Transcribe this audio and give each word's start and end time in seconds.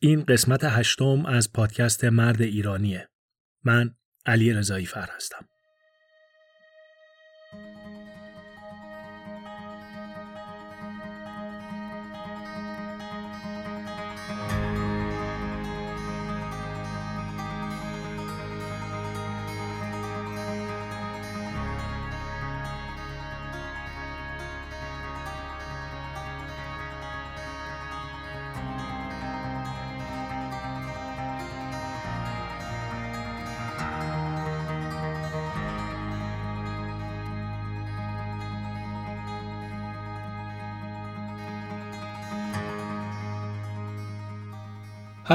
این 0.00 0.24
قسمت 0.24 0.64
هشتم 0.64 1.26
از 1.26 1.52
پادکست 1.52 2.04
مرد 2.04 2.42
ایرانیه. 2.42 3.08
من 3.64 3.94
علی 4.26 4.52
رضایی 4.52 4.86
فر 4.86 5.08
هستم. 5.16 5.48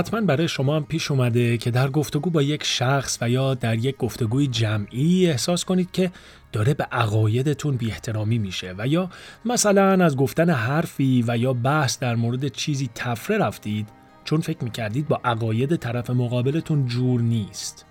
حتما 0.01 0.21
برای 0.21 0.47
شما 0.47 0.75
هم 0.75 0.85
پیش 0.85 1.11
اومده 1.11 1.57
که 1.57 1.71
در 1.71 1.89
گفتگو 1.89 2.29
با 2.29 2.41
یک 2.41 2.63
شخص 2.63 3.17
و 3.21 3.29
یا 3.29 3.53
در 3.53 3.75
یک 3.75 3.97
گفتگوی 3.97 4.47
جمعی 4.47 5.27
احساس 5.27 5.65
کنید 5.65 5.91
که 5.91 6.11
داره 6.51 6.73
به 6.73 6.83
عقایدتون 6.83 7.77
بی 7.77 7.91
احترامی 7.91 8.37
میشه 8.37 8.75
و 8.77 8.87
یا 8.87 9.09
مثلا 9.45 10.05
از 10.05 10.15
گفتن 10.17 10.49
حرفی 10.49 11.23
و 11.27 11.37
یا 11.37 11.53
بحث 11.53 11.99
در 11.99 12.15
مورد 12.15 12.47
چیزی 12.47 12.89
تفره 12.95 13.37
رفتید 13.37 13.87
چون 14.23 14.41
فکر 14.41 14.63
می‌کردید 14.63 15.07
با 15.07 15.21
عقاید 15.23 15.75
طرف 15.75 16.09
مقابلتون 16.09 16.87
جور 16.87 17.21
نیست. 17.21 17.85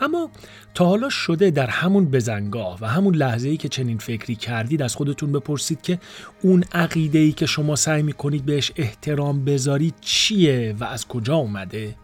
اما 0.00 0.30
تا 0.74 0.84
حالا 0.84 1.08
شده 1.08 1.50
در 1.50 1.66
همون 1.66 2.04
بزنگاه 2.04 2.78
و 2.80 2.86
همون 2.86 3.14
لحظه 3.14 3.48
ای 3.48 3.56
که 3.56 3.68
چنین 3.68 3.98
فکری 3.98 4.34
کردید 4.34 4.82
از 4.82 4.96
خودتون 4.96 5.32
بپرسید 5.32 5.82
که 5.82 5.98
اون 6.42 6.64
عقیده 6.72 7.18
ای 7.18 7.32
که 7.32 7.46
شما 7.46 7.76
سعی 7.76 8.02
می‌کنید 8.02 8.44
بهش 8.44 8.72
احترام 8.76 9.44
بذارید 9.44 9.94
چیه 10.00 10.74
و 10.80 10.84
از 10.84 11.08
کجا 11.08 11.36
اومده؟ 11.36 11.94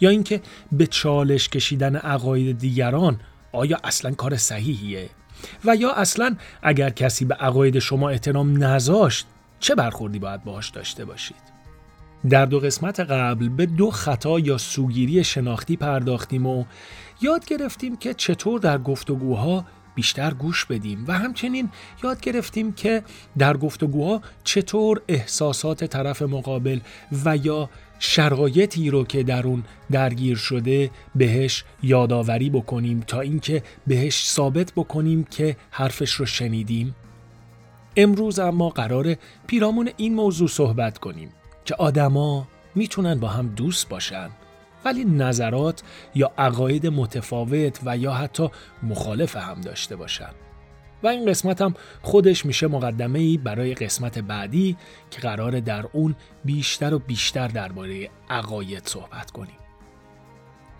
یا 0.00 0.10
اینکه 0.10 0.40
به 0.72 0.86
چالش 0.86 1.48
کشیدن 1.48 1.96
عقاید 1.96 2.58
دیگران 2.58 3.20
آیا 3.52 3.80
اصلا 3.84 4.10
کار 4.10 4.36
صحیحیه؟ 4.36 5.10
و 5.64 5.76
یا 5.76 5.92
اصلا 5.92 6.36
اگر 6.62 6.90
کسی 6.90 7.24
به 7.24 7.34
عقاید 7.34 7.78
شما 7.78 8.10
احترام 8.10 8.64
نذاشت 8.64 9.26
چه 9.60 9.74
برخوردی 9.74 10.18
باید 10.18 10.44
باهاش 10.44 10.70
داشته 10.70 11.04
باشید؟ 11.04 11.58
در 12.30 12.46
دو 12.46 12.60
قسمت 12.60 13.00
قبل 13.00 13.48
به 13.48 13.66
دو 13.66 13.90
خطا 13.90 14.38
یا 14.38 14.58
سوگیری 14.58 15.24
شناختی 15.24 15.76
پرداختیم 15.76 16.46
و 16.46 16.64
یاد 17.20 17.44
گرفتیم 17.44 17.96
که 17.96 18.14
چطور 18.14 18.60
در 18.60 18.78
گفتگوها 18.78 19.64
بیشتر 19.94 20.34
گوش 20.34 20.64
بدیم 20.64 21.04
و 21.08 21.12
همچنین 21.12 21.70
یاد 22.04 22.20
گرفتیم 22.20 22.72
که 22.72 23.02
در 23.38 23.56
گفتگوها 23.56 24.22
چطور 24.44 25.00
احساسات 25.08 25.84
طرف 25.84 26.22
مقابل 26.22 26.80
و 27.24 27.36
یا 27.36 27.70
شرایطی 27.98 28.90
رو 28.90 29.04
که 29.04 29.22
در 29.22 29.46
اون 29.46 29.64
درگیر 29.90 30.36
شده 30.36 30.90
بهش 31.14 31.64
یادآوری 31.82 32.50
بکنیم 32.50 33.00
تا 33.00 33.20
اینکه 33.20 33.62
بهش 33.86 34.28
ثابت 34.28 34.72
بکنیم 34.76 35.24
که 35.24 35.56
حرفش 35.70 36.12
رو 36.12 36.26
شنیدیم. 36.26 36.94
امروز 37.96 38.38
اما 38.38 38.68
قرار 38.68 39.16
پیرامون 39.46 39.90
این 39.96 40.14
موضوع 40.14 40.48
صحبت 40.48 40.98
کنیم 40.98 41.30
که 41.64 41.74
آدما 41.74 42.48
می‌تونن 42.74 43.14
با 43.14 43.28
هم 43.28 43.48
دوست 43.48 43.88
باشن. 43.88 44.30
ولی 44.84 45.04
نظرات 45.04 45.82
یا 46.14 46.32
عقاید 46.38 46.86
متفاوت 46.86 47.80
و 47.84 47.96
یا 47.96 48.12
حتی 48.12 48.50
مخالف 48.82 49.36
هم 49.36 49.60
داشته 49.60 49.96
باشن. 49.96 50.30
و 51.02 51.06
این 51.06 51.26
قسمت 51.26 51.62
هم 51.62 51.74
خودش 52.02 52.46
میشه 52.46 52.66
مقدمه 52.66 53.18
ای 53.18 53.36
برای 53.36 53.74
قسمت 53.74 54.18
بعدی 54.18 54.76
که 55.10 55.20
قرار 55.20 55.60
در 55.60 55.86
اون 55.92 56.14
بیشتر 56.44 56.94
و 56.94 56.98
بیشتر 56.98 57.48
درباره 57.48 58.10
عقاید 58.30 58.86
صحبت 58.86 59.30
کنیم. 59.30 59.58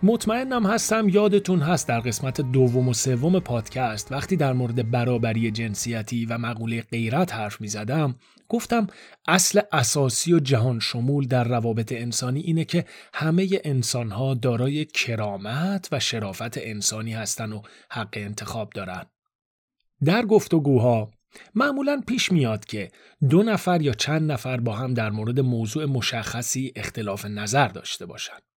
مطمئنم 0.03 0.65
هستم 0.65 1.09
یادتون 1.09 1.59
هست 1.59 1.87
در 1.87 1.99
قسمت 1.99 2.41
دوم 2.41 2.87
و 2.87 2.93
سوم 2.93 3.39
پادکست 3.39 4.11
وقتی 4.11 4.35
در 4.35 4.53
مورد 4.53 4.91
برابری 4.91 5.51
جنسیتی 5.51 6.25
و 6.25 6.37
مقوله 6.37 6.81
غیرت 6.81 7.33
حرف 7.33 7.61
می 7.61 7.67
زدم 7.67 8.15
گفتم 8.49 8.87
اصل 9.27 9.61
اساسی 9.71 10.33
و 10.33 10.39
جهان 10.39 10.79
شمول 10.79 11.27
در 11.27 11.43
روابط 11.43 11.91
انسانی 11.91 12.39
اینه 12.39 12.65
که 12.65 12.85
همه 13.13 13.49
انسانها 13.63 14.33
دارای 14.33 14.85
کرامت 14.85 15.87
و 15.91 15.99
شرافت 15.99 16.57
انسانی 16.57 17.13
هستن 17.13 17.51
و 17.51 17.61
حق 17.91 18.13
انتخاب 18.13 18.69
دارن. 18.69 19.05
در 20.05 20.25
گفتگوها 20.25 21.11
معمولا 21.55 22.01
پیش 22.07 22.31
میاد 22.31 22.65
که 22.65 22.91
دو 23.29 23.43
نفر 23.43 23.81
یا 23.81 23.93
چند 23.93 24.31
نفر 24.31 24.57
با 24.57 24.73
هم 24.73 24.93
در 24.93 25.09
مورد 25.09 25.39
موضوع 25.39 25.85
مشخصی 25.85 26.73
اختلاف 26.75 27.25
نظر 27.25 27.67
داشته 27.67 28.05
باشند. 28.05 28.48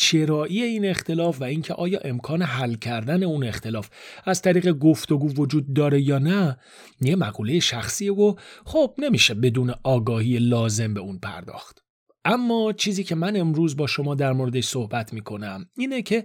چرایی 0.00 0.62
این 0.62 0.86
اختلاف 0.86 1.40
و 1.40 1.44
اینکه 1.44 1.74
آیا 1.74 1.98
امکان 2.04 2.42
حل 2.42 2.74
کردن 2.74 3.22
اون 3.22 3.44
اختلاف 3.44 3.90
از 4.24 4.42
طریق 4.42 4.72
گفتگو 4.72 5.28
وجود 5.28 5.74
داره 5.74 6.00
یا 6.02 6.18
نه 6.18 6.56
یه 7.00 7.16
مقوله 7.16 7.60
شخصیه 7.60 8.12
و 8.12 8.34
خب 8.64 8.94
نمیشه 8.98 9.34
بدون 9.34 9.74
آگاهی 9.82 10.38
لازم 10.38 10.94
به 10.94 11.00
اون 11.00 11.18
پرداخت. 11.18 11.78
اما 12.24 12.72
چیزی 12.72 13.04
که 13.04 13.14
من 13.14 13.36
امروز 13.36 13.76
با 13.76 13.86
شما 13.86 14.14
در 14.14 14.32
موردش 14.32 14.64
صحبت 14.64 15.12
می‌کنم 15.12 15.66
اینه 15.76 16.02
که 16.02 16.24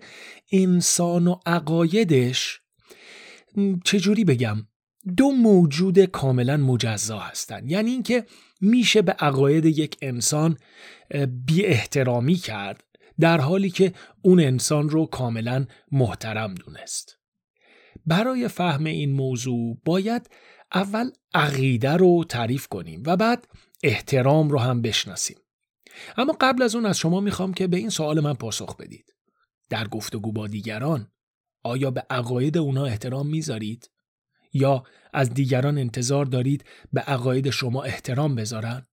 انسان 0.52 1.28
و 1.28 1.36
عقایدش 1.46 2.62
چجوری 3.86 4.25
بگم 4.25 4.57
دو 5.18 5.31
موجود 5.31 6.00
کاملا 6.00 6.57
مجزا 6.57 7.19
هستن. 7.19 7.69
یعنی 7.69 7.92
اینکه 7.92 8.25
میشه 8.62 9.02
به 9.02 9.12
عقاید 9.12 9.66
یک 9.66 9.97
انسان 10.02 10.57
بی 11.46 11.66
احترامی 11.66 12.36
کرد. 12.36 12.84
در 13.19 13.41
حالی 13.41 13.69
که 13.69 13.93
اون 14.21 14.39
انسان 14.39 14.89
رو 14.89 15.05
کاملا 15.05 15.65
محترم 15.91 16.55
دونست. 16.55 17.19
برای 18.05 18.47
فهم 18.47 18.85
این 18.85 19.11
موضوع 19.11 19.77
باید 19.85 20.29
اول 20.73 21.11
عقیده 21.33 21.91
رو 21.91 22.23
تعریف 22.29 22.67
کنیم 22.67 23.03
و 23.05 23.17
بعد 23.17 23.47
احترام 23.83 24.49
رو 24.49 24.59
هم 24.59 24.81
بشناسیم. 24.81 25.37
اما 26.17 26.37
قبل 26.41 26.61
از 26.61 26.75
اون 26.75 26.85
از 26.85 26.97
شما 26.97 27.19
می‌خوام 27.19 27.53
که 27.53 27.67
به 27.67 27.77
این 27.77 27.89
سوال 27.89 28.19
من 28.19 28.33
پاسخ 28.33 28.77
بدید. 28.77 29.15
در 29.69 29.87
گفتگو 29.87 30.31
با 30.31 30.47
دیگران 30.47 31.11
آیا 31.63 31.91
به 31.91 32.03
عقاید 32.09 32.57
اونا 32.57 32.85
احترام 32.85 33.27
می‌ذارید؟ 33.27 33.89
یا 34.53 34.83
از 35.13 35.33
دیگران 35.33 35.77
انتظار 35.77 36.25
دارید 36.25 36.65
به 36.93 37.01
عقاید 37.01 37.49
شما 37.49 37.83
احترام 37.83 38.35
بذارن؟ 38.35 38.87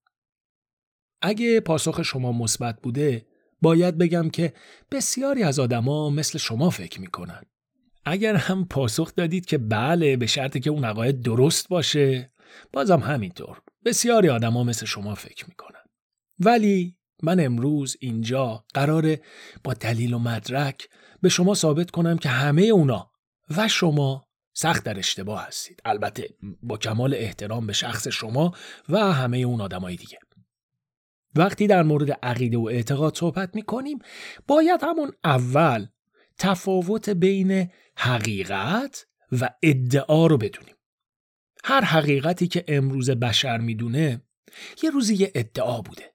اگه 1.21 1.59
پاسخ 1.59 2.01
شما 2.03 2.31
مثبت 2.31 2.81
بوده 2.81 3.25
باید 3.63 3.97
بگم 3.97 4.29
که 4.29 4.53
بسیاری 4.91 5.43
از 5.43 5.59
آدما 5.59 6.09
مثل 6.09 6.37
شما 6.37 6.69
فکر 6.69 7.01
می‌کنن. 7.01 7.41
اگر 8.05 8.35
هم 8.35 8.65
پاسخ 8.65 9.15
دادید 9.15 9.45
که 9.45 9.57
بله 9.57 10.17
به 10.17 10.27
شرطی 10.27 10.59
که 10.59 10.69
اون 10.69 10.85
عقاید 10.85 11.21
درست 11.21 11.69
باشه 11.69 12.31
بازم 12.73 12.99
همینطور. 12.99 13.61
بسیاری 13.85 14.29
آدما 14.29 14.63
مثل 14.63 14.85
شما 14.85 15.15
فکر 15.15 15.45
می‌کنن. 15.47 15.81
ولی 16.39 16.97
من 17.23 17.39
امروز 17.39 17.97
اینجا 17.99 18.65
قراره 18.73 19.21
با 19.63 19.73
دلیل 19.73 20.13
و 20.13 20.19
مدرک 20.19 20.89
به 21.21 21.29
شما 21.29 21.53
ثابت 21.53 21.91
کنم 21.91 22.17
که 22.17 22.29
همه 22.29 22.61
اونا 22.61 23.11
و 23.57 23.67
شما 23.67 24.27
سخت 24.53 24.83
در 24.83 24.99
اشتباه 24.99 25.47
هستید. 25.47 25.81
البته 25.85 26.29
با 26.63 26.77
کمال 26.77 27.13
احترام 27.13 27.67
به 27.67 27.73
شخص 27.73 28.07
شما 28.07 28.53
و 28.89 29.13
همه 29.13 29.37
اون 29.37 29.61
آدمای 29.61 29.95
دیگه. 29.95 30.17
وقتی 31.35 31.67
در 31.67 31.83
مورد 31.83 32.11
عقیده 32.11 32.57
و 32.57 32.67
اعتقاد 32.67 33.15
صحبت 33.15 33.55
می 33.55 33.61
کنیم 33.61 33.99
باید 34.47 34.83
همون 34.83 35.11
اول 35.23 35.85
تفاوت 36.37 37.09
بین 37.09 37.69
حقیقت 37.97 39.05
و 39.31 39.49
ادعا 39.63 40.27
رو 40.27 40.37
بدونیم. 40.37 40.75
هر 41.63 41.83
حقیقتی 41.83 42.47
که 42.47 42.63
امروز 42.67 43.09
بشر 43.09 43.57
می‌دونه 43.57 44.21
یه 44.83 44.89
روزی 44.89 45.15
یه 45.15 45.31
ادعا 45.35 45.81
بوده. 45.81 46.13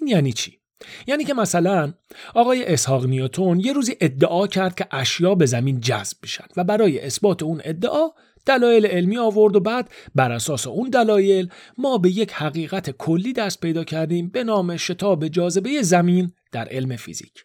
این 0.00 0.08
یعنی 0.08 0.32
چی؟ 0.32 0.60
یعنی 1.06 1.24
که 1.24 1.34
مثلا 1.34 1.94
آقای 2.34 2.64
اسحاق 2.64 3.06
نیوتون 3.06 3.60
یه 3.60 3.72
روزی 3.72 3.96
ادعا 4.00 4.46
کرد 4.46 4.74
که 4.74 4.86
اشیا 4.90 5.34
به 5.34 5.46
زمین 5.46 5.80
جذب 5.80 6.16
میشن 6.22 6.44
و 6.56 6.64
برای 6.64 7.00
اثبات 7.00 7.42
اون 7.42 7.60
ادعا 7.64 8.08
دلایل 8.46 8.86
علمی 8.86 9.18
آورد 9.18 9.56
و 9.56 9.60
بعد 9.60 9.90
بر 10.14 10.32
اساس 10.32 10.66
اون 10.66 10.90
دلایل 10.90 11.48
ما 11.78 11.98
به 11.98 12.10
یک 12.10 12.32
حقیقت 12.32 12.90
کلی 12.90 13.32
دست 13.32 13.60
پیدا 13.60 13.84
کردیم 13.84 14.28
به 14.28 14.44
نام 14.44 14.76
شتاب 14.76 15.28
جاذبه 15.28 15.82
زمین 15.82 16.32
در 16.52 16.68
علم 16.68 16.96
فیزیک. 16.96 17.44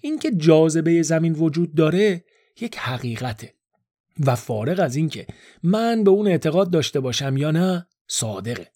اینکه 0.00 0.30
جاذبه 0.30 1.02
زمین 1.02 1.32
وجود 1.32 1.74
داره 1.74 2.24
یک 2.60 2.76
حقیقته 2.78 3.54
و 4.26 4.34
فارغ 4.34 4.80
از 4.80 4.96
اینکه 4.96 5.26
من 5.62 6.04
به 6.04 6.10
اون 6.10 6.28
اعتقاد 6.28 6.70
داشته 6.70 7.00
باشم 7.00 7.36
یا 7.36 7.50
نه 7.50 7.86
صادقه. 8.08 8.70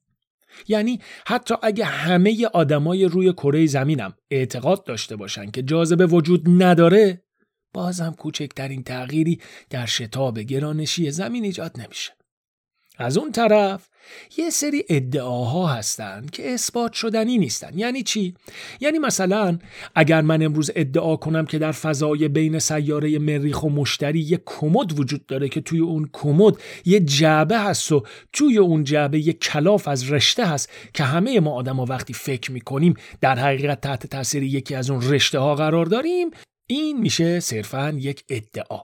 یعنی 0.69 1.01
حتی 1.27 1.55
اگه 1.62 1.85
همه 1.85 2.47
آدمای 2.47 3.05
روی 3.05 3.33
کره 3.33 3.67
زمینم 3.67 4.15
اعتقاد 4.31 4.85
داشته 4.85 5.17
باشن 5.17 5.51
که 5.51 5.62
جاذبه 5.62 6.06
وجود 6.06 6.44
نداره 6.62 7.23
بازم 7.79 8.15
کوچکترین 8.19 8.83
تغییری 8.83 9.41
در 9.71 9.87
شتاب 9.87 10.39
گرانشی 10.39 11.11
زمین 11.11 11.45
ایجاد 11.45 11.81
نمیشه. 11.81 12.13
از 12.99 13.19
اون 13.19 13.33
طرف 13.33 13.89
یه 14.39 14.51
سری 14.51 14.85
ادعاها 14.89 15.67
هستن 15.67 16.27
که 16.33 16.55
اثبات 16.55 16.93
شدنی 16.93 17.39
نیستن 17.39 17.79
یعنی 17.79 18.03
چی 18.03 18.35
یعنی 18.81 18.99
مثلا 18.99 19.59
اگر 19.95 20.21
من 20.21 20.43
امروز 20.43 20.71
ادعا 20.77 21.17
کنم 21.17 21.47
که 21.47 21.59
در 21.59 21.73
فضای 21.73 22.29
بین 22.29 22.59
سیاره 22.59 23.19
مریخ 23.19 23.63
و 23.63 23.71
مشتری 23.71 24.21
یه 24.21 24.41
کمد 24.47 24.99
وجود 24.99 25.27
داره 25.27 25.49
که 25.49 25.61
توی 25.61 25.81
اون 25.81 26.11
کمد 26.13 26.55
یه 26.85 27.01
جعبه 27.01 27.59
هست 27.59 27.93
و 27.93 28.03
توی 28.33 28.59
اون 28.59 28.85
جعبه 28.85 29.27
یه 29.27 29.33
کلاف 29.33 29.89
از 29.89 30.13
رشته 30.13 30.47
هست 30.47 30.71
که 30.95 31.05
همه 31.05 31.41
ما 31.41 31.55
آدم 31.55 31.77
ها 31.77 31.85
وقتی 31.85 32.13
فکر 32.13 32.53
می‌کنیم 32.53 32.95
در 33.21 33.39
حقیقت 33.39 33.81
تحت 33.81 34.07
تاثیر 34.07 34.43
یکی 34.43 34.75
از 34.75 34.91
اون 34.91 35.03
رشته 35.03 35.39
ها 35.39 35.55
قرار 35.55 35.87
داریم 35.87 36.31
این 36.70 37.00
میشه 37.00 37.41
صرفا 37.41 37.97
یک 37.99 38.25
ادعا. 38.29 38.81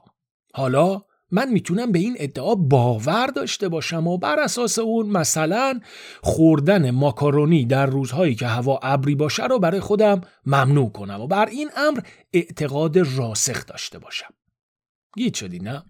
حالا 0.53 1.01
من 1.31 1.49
می‌تونم 1.51 1.91
به 1.91 1.99
این 1.99 2.15
ادعا 2.19 2.55
باور 2.55 3.27
داشته 3.27 3.69
باشم 3.69 4.07
و 4.07 4.17
بر 4.17 4.39
اساس 4.39 4.79
اون 4.79 5.07
مثلا 5.07 5.79
خوردن 6.23 6.91
ماکارونی 6.91 7.65
در 7.65 7.85
روزهایی 7.85 8.35
که 8.35 8.47
هوا 8.47 8.79
ابری 8.83 9.15
باشه 9.15 9.45
رو 9.45 9.59
برای 9.59 9.79
خودم 9.79 10.21
ممنوع 10.45 10.91
کنم 10.91 11.21
و 11.21 11.27
بر 11.27 11.45
این 11.45 11.69
امر 11.77 11.99
اعتقاد 12.33 12.97
راسخ 12.97 13.65
داشته 13.65 13.99
باشم. 13.99 14.33
گیت 15.17 15.33
شدی 15.33 15.59
نه؟ 15.59 15.83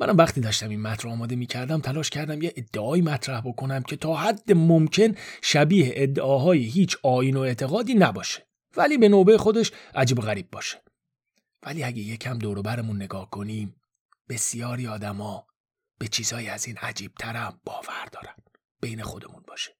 منم 0.00 0.16
وقتی 0.16 0.40
داشتم 0.40 0.68
این 0.68 0.82
متن 0.82 1.08
آماده 1.08 1.36
می‌کردم 1.36 1.80
تلاش 1.80 2.10
کردم 2.10 2.42
یه 2.42 2.52
ادعایی 2.56 3.02
مطرح 3.02 3.40
بکنم 3.40 3.82
که 3.82 3.96
تا 3.96 4.14
حد 4.14 4.52
ممکن 4.52 5.14
شبیه 5.42 5.92
ادعاهای 5.96 6.58
هیچ 6.58 6.96
آین 7.02 7.36
و 7.36 7.40
اعتقادی 7.40 7.94
نباشه 7.94 8.46
ولی 8.76 8.98
به 8.98 9.08
نوبه 9.08 9.38
خودش 9.38 9.72
عجیب 9.94 10.18
غریب 10.20 10.50
باشه. 10.50 10.83
ولی 11.64 11.84
اگه 11.84 11.98
یکم 11.98 12.38
دور 12.38 12.62
برمون 12.62 12.96
نگاه 12.96 13.30
کنیم 13.30 13.74
بسیاری 14.28 14.86
آدما 14.86 15.46
به 15.98 16.08
چیزهای 16.08 16.48
از 16.48 16.66
این 16.66 16.76
عجیب 16.76 17.12
ترم 17.18 17.60
باور 17.64 18.08
دارن. 18.12 18.34
بین 18.80 19.02
خودمون 19.02 19.42
باشه. 19.46 19.70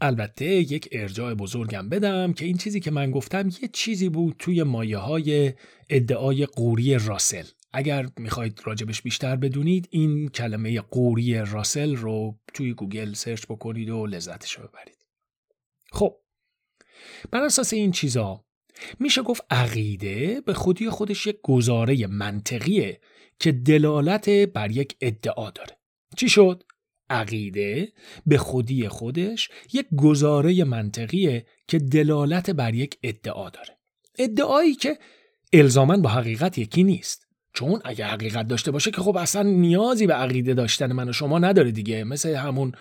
البته 0.00 0.44
یک 0.44 0.88
ارجاع 0.92 1.34
بزرگم 1.34 1.88
بدم 1.88 2.32
که 2.32 2.44
این 2.44 2.56
چیزی 2.56 2.80
که 2.80 2.90
من 2.90 3.10
گفتم 3.10 3.48
یه 3.62 3.68
چیزی 3.72 4.08
بود 4.08 4.36
توی 4.38 4.62
مایه 4.62 4.98
های 4.98 5.52
ادعای 5.88 6.46
قوری 6.46 6.98
راسل. 6.98 7.44
اگر 7.72 8.08
می‌خواید 8.16 8.60
راجبش 8.64 9.02
بیشتر 9.02 9.36
بدونید 9.36 9.88
این 9.90 10.28
کلمه 10.28 10.80
قوری 10.80 11.34
راسل 11.34 11.96
رو 11.96 12.38
توی 12.54 12.74
گوگل 12.74 13.12
search 13.12 13.46
بکنید 13.46 13.90
و 13.90 14.06
لذتش 14.06 14.52
رو 14.52 14.68
ببرید. 14.68 14.98
خب 15.92 16.16
بر 17.30 17.42
اساس 17.42 17.72
این 17.72 17.92
چیزا 17.92 18.44
میشه 18.98 19.22
گفت 19.22 19.44
عقیده 19.50 20.40
به 20.40 20.54
خودی 20.54 20.90
خودش 20.90 21.26
یک 21.26 21.36
گزاره 21.42 22.06
منطقیه 22.06 23.00
که 23.40 23.52
دلالت 23.52 24.30
بر 24.30 24.70
یک 24.70 24.96
ادعا 25.00 25.50
داره. 25.50 25.78
چی 26.16 26.28
شد؟ 26.28 26.62
عقیده 27.10 27.92
به 28.26 28.38
خودی 28.38 28.88
خودش 28.88 29.48
یک 29.72 29.86
گزاره 29.96 30.64
منطقیه 30.64 31.46
که 31.68 31.78
دلالت 31.78 32.50
بر 32.50 32.74
یک 32.74 32.98
ادعا 33.02 33.50
داره. 33.50 33.78
ادعایی 34.18 34.74
که 34.74 34.98
الزامن 35.52 36.02
با 36.02 36.08
حقیقت 36.08 36.58
یکی 36.58 36.84
نیست. 36.84 37.28
چون 37.52 37.80
اگه 37.84 38.04
حقیقت 38.04 38.48
داشته 38.48 38.70
باشه 38.70 38.90
که 38.90 39.00
خب 39.00 39.16
اصلا 39.16 39.42
نیازی 39.42 40.06
به 40.06 40.14
عقیده 40.14 40.54
داشتن 40.54 40.92
من 40.92 41.08
و 41.08 41.12
شما 41.12 41.38
نداره 41.38 41.70
دیگه 41.70 42.04
مثل 42.04 42.34
همون 42.34 42.72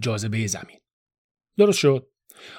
جاذبه 0.00 0.46
زمین. 0.46 0.78
درست 1.58 1.78
شد؟ 1.78 2.10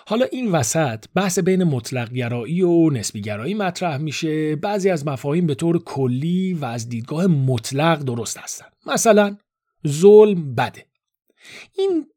حالا 0.07 0.25
این 0.31 0.51
وسط 0.51 1.06
بحث 1.15 1.39
بین 1.39 1.63
مطلق 1.63 2.13
گرایی 2.13 2.62
و 2.62 2.89
نسبی 2.89 3.21
گرایی 3.21 3.53
مطرح 3.53 3.97
میشه. 3.97 4.56
بعضی 4.56 4.89
از 4.89 5.07
مفاهیم 5.07 5.47
به 5.47 5.56
طور 5.56 5.83
کلی 5.83 6.53
و 6.53 6.65
از 6.65 6.89
دیدگاه 6.89 7.27
مطلق 7.27 8.03
درست 8.03 8.38
هستن. 8.38 8.65
مثلا 8.85 9.38
ظلم 9.88 10.56
بده. 10.56 10.85
این 11.77 12.07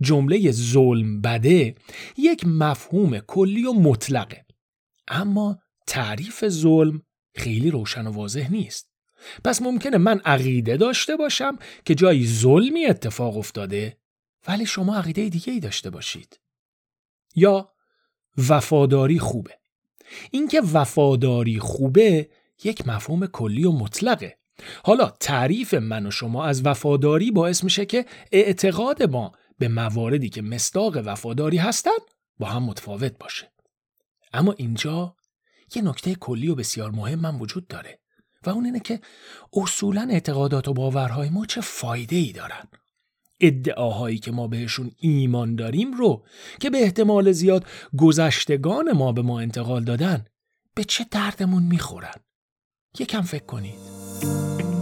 جمله 0.00 0.52
ظلم 0.52 1.20
بده 1.20 1.74
یک 2.16 2.46
مفهوم 2.46 3.18
کلی 3.18 3.66
و 3.66 3.72
مطلقه. 3.72 4.44
اما 5.08 5.58
تعریف 5.86 6.48
ظلم 6.48 7.02
خیلی 7.36 7.70
روشن 7.70 8.06
و 8.06 8.10
واضح 8.10 8.50
نیست. 8.50 8.90
پس 9.44 9.62
ممکنه 9.62 9.98
من 9.98 10.20
عقیده 10.24 10.76
داشته 10.76 11.16
باشم 11.16 11.58
که 11.84 11.94
جایی 11.94 12.26
ظلمی 12.26 12.86
اتفاق 12.86 13.36
افتاده 13.36 13.98
ولی 14.48 14.66
شما 14.66 14.96
عقیده 14.96 15.28
دیگه 15.28 15.52
ای 15.52 15.60
داشته 15.60 15.90
باشید. 15.90 16.40
یا 17.34 17.72
وفاداری 18.48 19.18
خوبه. 19.18 19.58
اینکه 20.30 20.60
وفاداری 20.72 21.58
خوبه 21.58 22.28
یک 22.64 22.88
مفهوم 22.88 23.26
کلی 23.26 23.64
و 23.64 23.72
مطلقه. 23.72 24.36
حالا 24.84 25.10
تعریف 25.20 25.74
من 25.74 26.06
و 26.06 26.10
شما 26.10 26.44
از 26.44 26.66
وفاداری 26.66 27.30
باعث 27.30 27.64
میشه 27.64 27.86
که 27.86 28.06
اعتقاد 28.32 29.02
ما 29.02 29.32
به 29.58 29.68
مواردی 29.68 30.28
که 30.28 30.42
مصداق 30.42 30.96
وفاداری 31.04 31.56
هستن 31.56 31.90
با 32.38 32.46
هم 32.46 32.62
متفاوت 32.62 33.18
باشه. 33.18 33.52
اما 34.32 34.52
اینجا 34.52 35.16
یه 35.74 35.82
نکته 35.82 36.14
کلی 36.14 36.48
و 36.48 36.54
بسیار 36.54 36.90
مهم 36.90 37.20
من 37.20 37.34
وجود 37.34 37.66
داره 37.66 37.98
و 38.46 38.50
اون 38.50 38.64
اینه 38.64 38.80
که 38.80 39.00
اصولا 39.52 40.08
اعتقادات 40.10 40.68
و 40.68 40.74
باورهای 40.74 41.28
ما 41.28 41.46
چه 41.46 41.60
فایده 41.60 42.16
ای 42.16 42.32
دارن؟ 42.32 42.68
ادعاهایی 43.40 44.18
که 44.18 44.32
ما 44.32 44.48
بهشون 44.48 44.90
ایمان 44.98 45.56
داریم 45.56 45.92
رو 45.92 46.24
که 46.60 46.70
به 46.70 46.78
احتمال 46.82 47.32
زیاد 47.32 47.66
گذشتگان 47.98 48.92
ما 48.92 49.12
به 49.12 49.22
ما 49.22 49.40
انتقال 49.40 49.84
دادن 49.84 50.24
به 50.74 50.84
چه 50.84 51.06
دردمون 51.10 51.62
می‌خورن؟ 51.62 52.14
یکم 52.98 53.22
فکر 53.22 53.44
کنید. 53.44 54.73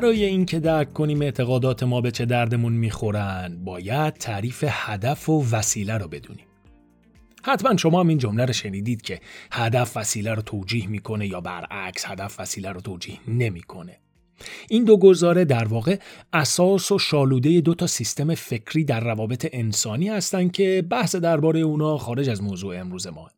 برای 0.00 0.24
اینکه 0.24 0.60
درک 0.60 0.92
کنیم 0.92 1.22
اعتقادات 1.22 1.82
ما 1.82 2.00
به 2.00 2.10
چه 2.10 2.26
دردمون 2.26 2.72
می‌خورن 2.72 3.64
باید 3.64 4.14
تعریف 4.14 4.64
هدف 4.68 5.28
و 5.28 5.44
وسیله 5.50 5.98
رو 5.98 6.08
بدونیم. 6.08 6.46
حتما 7.42 7.76
شما 7.76 8.00
هم 8.00 8.08
این 8.08 8.18
جمله 8.18 8.44
رو 8.44 8.52
شنیدید 8.52 9.02
که 9.02 9.20
هدف 9.52 9.96
وسیله 9.96 10.34
رو 10.34 10.42
توجیه 10.42 10.86
می‌کنه 10.86 11.26
یا 11.26 11.40
برعکس 11.40 12.04
هدف 12.06 12.40
وسیله 12.40 12.72
رو 12.72 12.80
توجیه 12.80 13.18
نمی‌کنه. 13.28 14.00
این 14.68 14.84
دو 14.84 14.96
گزاره 14.96 15.44
در 15.44 15.64
واقع 15.64 15.98
اساس 16.32 16.92
و 16.92 16.98
شالوده 16.98 17.60
دو 17.60 17.74
تا 17.74 17.86
سیستم 17.86 18.34
فکری 18.34 18.84
در 18.84 19.00
روابط 19.00 19.48
انسانی 19.52 20.08
هستند 20.08 20.52
که 20.52 20.84
بحث 20.90 21.16
درباره 21.16 21.60
اونا 21.60 21.98
خارج 21.98 22.28
از 22.28 22.42
موضوع 22.42 22.80
امروز 22.80 23.06
ما. 23.06 23.30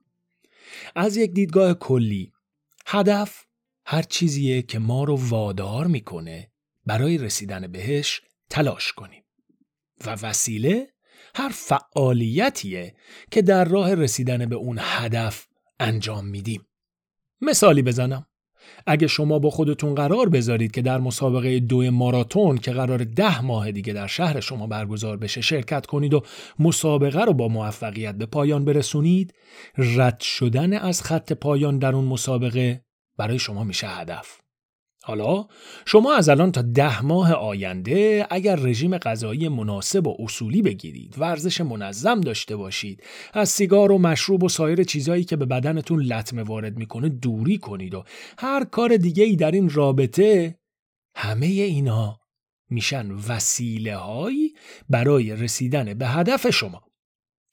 از 0.97 1.17
یک 1.17 1.33
دیدگاه 1.33 1.75
کلی 1.75 2.33
هدف 2.87 3.45
هر 3.87 4.03
چیزیه 4.03 4.63
که 4.63 4.79
ما 4.79 5.05
رو 5.05 5.19
وادار 5.29 5.87
می‌کنه 5.87 6.50
برای 6.91 7.19
رسیدن 7.19 7.67
بهش 7.67 8.23
تلاش 8.51 8.93
کنیم. 8.93 9.23
و 10.07 10.17
وسیله 10.23 10.89
هر 11.35 11.49
فعالیتیه 11.49 12.95
که 13.31 13.43
در 13.43 13.65
راه 13.65 13.95
رسیدن 13.95 14.47
به 14.47 14.57
اون 14.57 14.79
هدف 14.81 15.47
انجام 15.81 16.27
میدیم. 16.27 16.67
مثالی 17.41 17.83
بزنم. 17.83 18.27
اگه 18.87 19.07
شما 19.07 19.39
با 19.39 19.51
خودتون 19.51 19.95
قرار 19.95 20.29
بذارید 20.29 20.71
که 20.71 20.83
در 20.83 20.99
مسابقه 20.99 21.61
دو 21.61 21.91
ماراتون 21.91 22.59
که 22.59 22.73
قرار 22.73 23.05
ده 23.05 23.41
ماه 23.43 23.73
دیگه 23.73 23.93
در 23.93 24.07
شهر 24.07 24.41
شما 24.41 24.67
برگزار 24.67 25.17
بشه 25.17 25.41
شرکت 25.41 25.87
کنید 25.87 26.15
و 26.15 26.23
مسابقه 26.59 27.25
رو 27.25 27.33
با 27.33 27.49
موفقیت 27.49 28.15
به 28.15 28.27
پایان 28.27 28.65
برسونید 28.65 29.35
رد 29.79 30.21
شدن 30.21 30.73
از 30.73 31.03
خط 31.03 31.33
پایان 31.33 31.79
در 31.79 31.95
اون 31.95 32.05
مسابقه 32.05 32.85
برای 33.17 33.39
شما 33.39 33.65
میشه 33.65 33.89
هدف. 33.89 34.41
حالا 35.03 35.47
شما 35.87 36.15
از 36.15 36.29
الان 36.29 36.53
تا 36.53 36.63
ده 36.63 37.03
ماه 37.03 37.33
آینده 37.33 38.27
اگر 38.31 38.57
رژیم 38.57 38.99
غذایی 38.99 39.49
مناسب 39.49 40.07
و 40.07 40.17
اصولی 40.19 40.63
بگیرید 40.63 41.15
ورزش 41.19 41.61
منظم 41.61 42.21
داشته 42.21 42.57
باشید 42.57 43.03
از 43.33 43.49
سیگار 43.49 43.93
و 43.93 43.99
مشروب 43.99 44.43
و 44.43 44.49
سایر 44.49 44.85
چیزهایی 44.85 45.25
که 45.25 45.37
به 45.37 45.47
بدنتون 45.47 46.03
لطمه 46.03 46.43
وارد 46.43 46.77
می‌کنه 46.77 47.09
دوری 47.09 47.59
کنید 47.59 47.95
و 47.95 48.05
هر 48.39 48.65
کار 48.65 48.97
دیگه 48.97 49.25
ای 49.25 49.37
در 49.37 49.51
این 49.51 49.71
رابطه 49.71 50.59
همه 51.17 51.47
اینا 51.47 52.21
میشن 52.71 53.11
وسیله 53.11 53.97
هایی 53.97 54.55
برای 54.89 55.37
رسیدن 55.37 55.95
به 55.95 56.07
هدف 56.07 56.51
شما. 56.51 56.90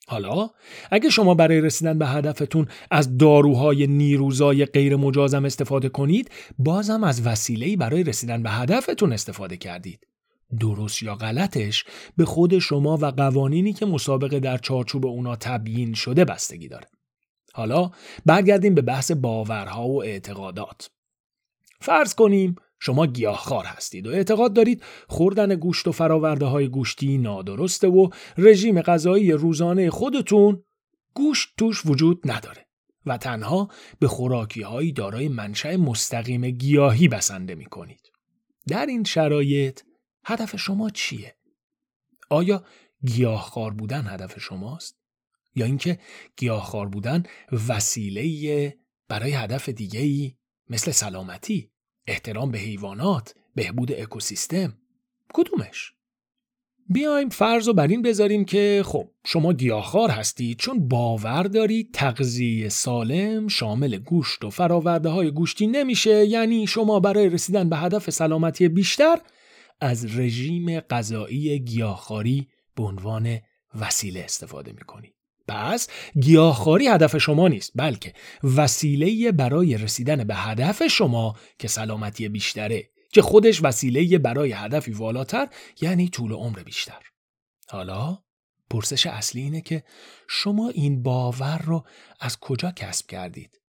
حالا 0.08 0.50
اگه 0.90 1.10
شما 1.10 1.34
برای 1.34 1.60
رسیدن 1.60 1.98
به 1.98 2.06
هدفتون 2.06 2.66
از 2.90 3.18
داروهای 3.18 3.86
نیروزای 3.86 4.64
غیر 4.64 4.96
مجازم 4.96 5.44
استفاده 5.44 5.88
کنید 5.88 6.30
بازم 6.58 7.04
از 7.04 7.26
وسیله‌ای 7.26 7.76
برای 7.76 8.04
رسیدن 8.04 8.42
به 8.42 8.50
هدفتون 8.50 9.12
استفاده 9.12 9.56
کردید. 9.56 10.06
درست 10.60 11.02
یا 11.02 11.14
غلطش 11.14 11.84
به 12.16 12.24
خود 12.24 12.58
شما 12.58 12.96
و 12.96 13.06
قوانینی 13.06 13.72
که 13.72 13.86
مسابقه 13.86 14.40
در 14.40 14.58
چارچوب 14.58 15.06
اونا 15.06 15.36
تبیین 15.36 15.94
شده 15.94 16.24
بستگی 16.24 16.68
داره. 16.68 16.86
حالا 17.52 17.90
برگردیم 18.26 18.74
به 18.74 18.82
بحث 18.82 19.10
باورها 19.10 19.88
و 19.88 20.02
اعتقادات. 20.02 20.90
فرض 21.80 22.14
کنیم 22.14 22.56
شما 22.80 23.06
گیاهخوار 23.06 23.64
هستید 23.64 24.06
و 24.06 24.10
اعتقاد 24.10 24.52
دارید 24.52 24.82
خوردن 25.08 25.54
گوشت 25.54 25.88
و 25.88 25.92
فراورده 25.92 26.46
های 26.46 26.68
گوشتی 26.68 27.18
نادرسته 27.18 27.88
و 27.88 28.08
رژیم 28.38 28.82
غذایی 28.82 29.32
روزانه 29.32 29.90
خودتون 29.90 30.62
گوشت 31.14 31.48
توش 31.56 31.86
وجود 31.86 32.30
نداره 32.30 32.66
و 33.06 33.16
تنها 33.16 33.68
به 33.98 34.08
خوراکی 34.08 34.62
هایی 34.62 34.92
دارای 34.92 35.28
منشأ 35.28 35.76
مستقیم 35.76 36.50
گیاهی 36.50 37.08
بسنده 37.08 37.54
می 37.54 37.66
کنید. 37.66 38.12
در 38.68 38.86
این 38.86 39.04
شرایط 39.04 39.80
هدف 40.24 40.56
شما 40.56 40.90
چیه؟ 40.90 41.36
آیا 42.30 42.64
گیاهخوار 43.06 43.70
بودن 43.70 44.06
هدف 44.06 44.40
شماست؟ 44.40 44.98
یا 45.54 45.66
اینکه 45.66 45.98
گیاهخوار 46.36 46.88
بودن 46.88 47.22
وسیله 47.68 48.78
برای 49.08 49.32
هدف 49.32 49.68
دیگه 49.68 50.00
ای 50.00 50.36
مثل 50.68 50.90
سلامتی 50.90 51.70
احترام 52.08 52.50
به 52.50 52.58
حیوانات 52.58 53.34
بهبود 53.54 53.92
اکوسیستم. 53.92 54.78
کدومش؟ 55.34 55.92
بیایم 56.90 57.28
فرض 57.28 57.68
رو 57.68 57.74
بر 57.74 57.86
این 57.86 58.02
بذاریم 58.02 58.44
که 58.44 58.82
خب 58.86 59.10
شما 59.26 59.52
گیاهخوار 59.52 60.10
هستید 60.10 60.58
چون 60.58 60.88
باور 60.88 61.42
دارید 61.42 61.90
تغذیه 61.94 62.68
سالم 62.68 63.48
شامل 63.48 63.98
گوشت 63.98 64.44
و 64.44 64.50
فراورده 64.50 65.08
های 65.08 65.30
گوشتی 65.30 65.66
نمیشه 65.66 66.26
یعنی 66.26 66.66
شما 66.66 67.00
برای 67.00 67.28
رسیدن 67.28 67.68
به 67.68 67.76
هدف 67.76 68.10
سلامتی 68.10 68.68
بیشتر 68.68 69.18
از 69.80 70.18
رژیم 70.18 70.80
غذایی 70.80 71.58
گیاهخواری 71.58 72.48
به 72.76 72.82
عنوان 72.82 73.38
وسیله 73.80 74.20
استفاده 74.20 74.72
می‌کنید 74.72 75.17
پس 75.48 75.88
گیاهخواری 76.20 76.88
هدف 76.88 77.18
شما 77.18 77.48
نیست 77.48 77.72
بلکه 77.74 78.12
وسیله 78.56 79.32
برای 79.32 79.78
رسیدن 79.78 80.24
به 80.24 80.34
هدف 80.34 80.86
شما 80.86 81.36
که 81.58 81.68
سلامتی 81.68 82.28
بیشتره 82.28 82.90
که 83.12 83.22
خودش 83.22 83.60
وسیله 83.62 84.18
برای 84.18 84.52
هدفی 84.52 84.92
والاتر 84.92 85.48
یعنی 85.80 86.08
طول 86.08 86.32
عمر 86.32 86.62
بیشتر. 86.62 87.02
حالا 87.68 88.18
پرسش 88.70 89.06
اصلی 89.06 89.42
اینه 89.42 89.60
که 89.60 89.84
شما 90.28 90.68
این 90.68 91.02
باور 91.02 91.58
رو 91.58 91.84
از 92.20 92.40
کجا 92.40 92.70
کسب 92.70 93.06
کردید؟ 93.06 93.60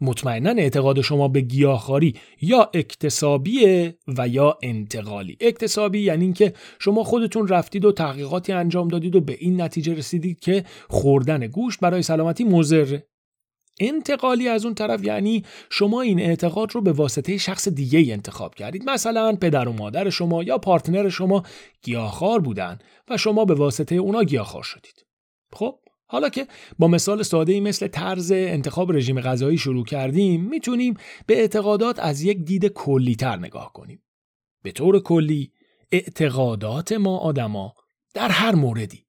مطمئنا 0.00 0.50
اعتقاد 0.50 1.00
شما 1.00 1.28
به 1.28 1.40
گیاهخواری 1.40 2.14
یا 2.40 2.70
اکتسابیه 2.74 3.98
و 4.18 4.28
یا 4.28 4.58
انتقالی. 4.62 5.36
اکتسابی 5.40 6.00
یعنی 6.00 6.24
اینکه 6.24 6.52
شما 6.78 7.04
خودتون 7.04 7.48
رفتید 7.48 7.84
و 7.84 7.92
تحقیقاتی 7.92 8.52
انجام 8.52 8.88
دادید 8.88 9.16
و 9.16 9.20
به 9.20 9.36
این 9.40 9.60
نتیجه 9.60 9.94
رسیدید 9.94 10.40
که 10.40 10.64
خوردن 10.88 11.46
گوشت 11.46 11.80
برای 11.80 12.02
سلامتی 12.02 12.44
مضره 12.44 13.06
انتقالی 13.80 14.48
از 14.48 14.64
اون 14.64 14.74
طرف 14.74 15.04
یعنی 15.04 15.44
شما 15.70 16.00
این 16.00 16.20
اعتقاد 16.20 16.74
رو 16.74 16.80
به 16.80 16.92
واسطه 16.92 17.38
شخص 17.38 17.68
دیگه 17.68 18.12
انتخاب 18.12 18.54
کردید. 18.54 18.90
مثلا 18.90 19.36
پدر 19.40 19.68
و 19.68 19.72
مادر 19.72 20.10
شما 20.10 20.42
یا 20.42 20.58
پارتنر 20.58 21.08
شما 21.08 21.42
گیاهخوار 21.82 22.40
بودن 22.40 22.78
و 23.08 23.16
شما 23.16 23.44
به 23.44 23.54
واسطه 23.54 23.94
اونا 23.94 24.24
گیاهخوار 24.24 24.62
شدید. 24.62 25.06
خب؟ 25.52 25.78
حالا 26.08 26.28
که 26.28 26.46
با 26.78 26.88
مثال 26.88 27.22
ساده 27.22 27.52
ای 27.52 27.60
مثل 27.60 27.88
طرز 27.88 28.32
انتخاب 28.32 28.92
رژیم 28.92 29.20
غذایی 29.20 29.58
شروع 29.58 29.84
کردیم 29.84 30.44
می‌تونیم 30.44 30.94
به 31.26 31.38
اعتقادات 31.38 31.98
از 31.98 32.22
یک 32.22 32.38
دید 32.44 32.66
کلی 32.66 33.16
تر 33.16 33.36
نگاه 33.36 33.72
کنیم. 33.72 34.02
به 34.62 34.72
طور 34.72 35.02
کلی 35.02 35.52
اعتقادات 35.92 36.92
ما 36.92 37.18
آدما 37.18 37.74
در 38.14 38.28
هر 38.28 38.54
موردی 38.54 39.06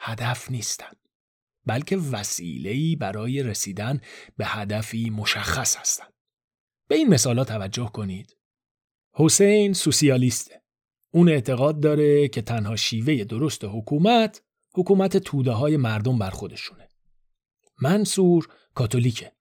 هدف 0.00 0.50
نیستند 0.50 0.96
بلکه 1.66 1.96
وسیله‌ای 1.96 2.96
برای 2.96 3.42
رسیدن 3.42 4.00
به 4.36 4.46
هدفی 4.46 5.10
مشخص 5.10 5.76
هستند. 5.76 6.12
به 6.88 6.94
این 6.94 7.08
مثالا 7.08 7.44
توجه 7.44 7.90
کنید. 7.94 8.36
حسین 9.14 9.72
سوسیالیسته. 9.72 10.62
اون 11.12 11.28
اعتقاد 11.28 11.80
داره 11.80 12.28
که 12.28 12.42
تنها 12.42 12.76
شیوه 12.76 13.24
درست 13.24 13.64
حکومت 13.64 14.42
حکومت 14.76 15.16
توده 15.16 15.52
های 15.52 15.76
مردم 15.76 16.18
بر 16.18 16.30
خودشونه. 16.30 16.88
منصور 17.82 18.48
کاتولیکه. 18.74 19.32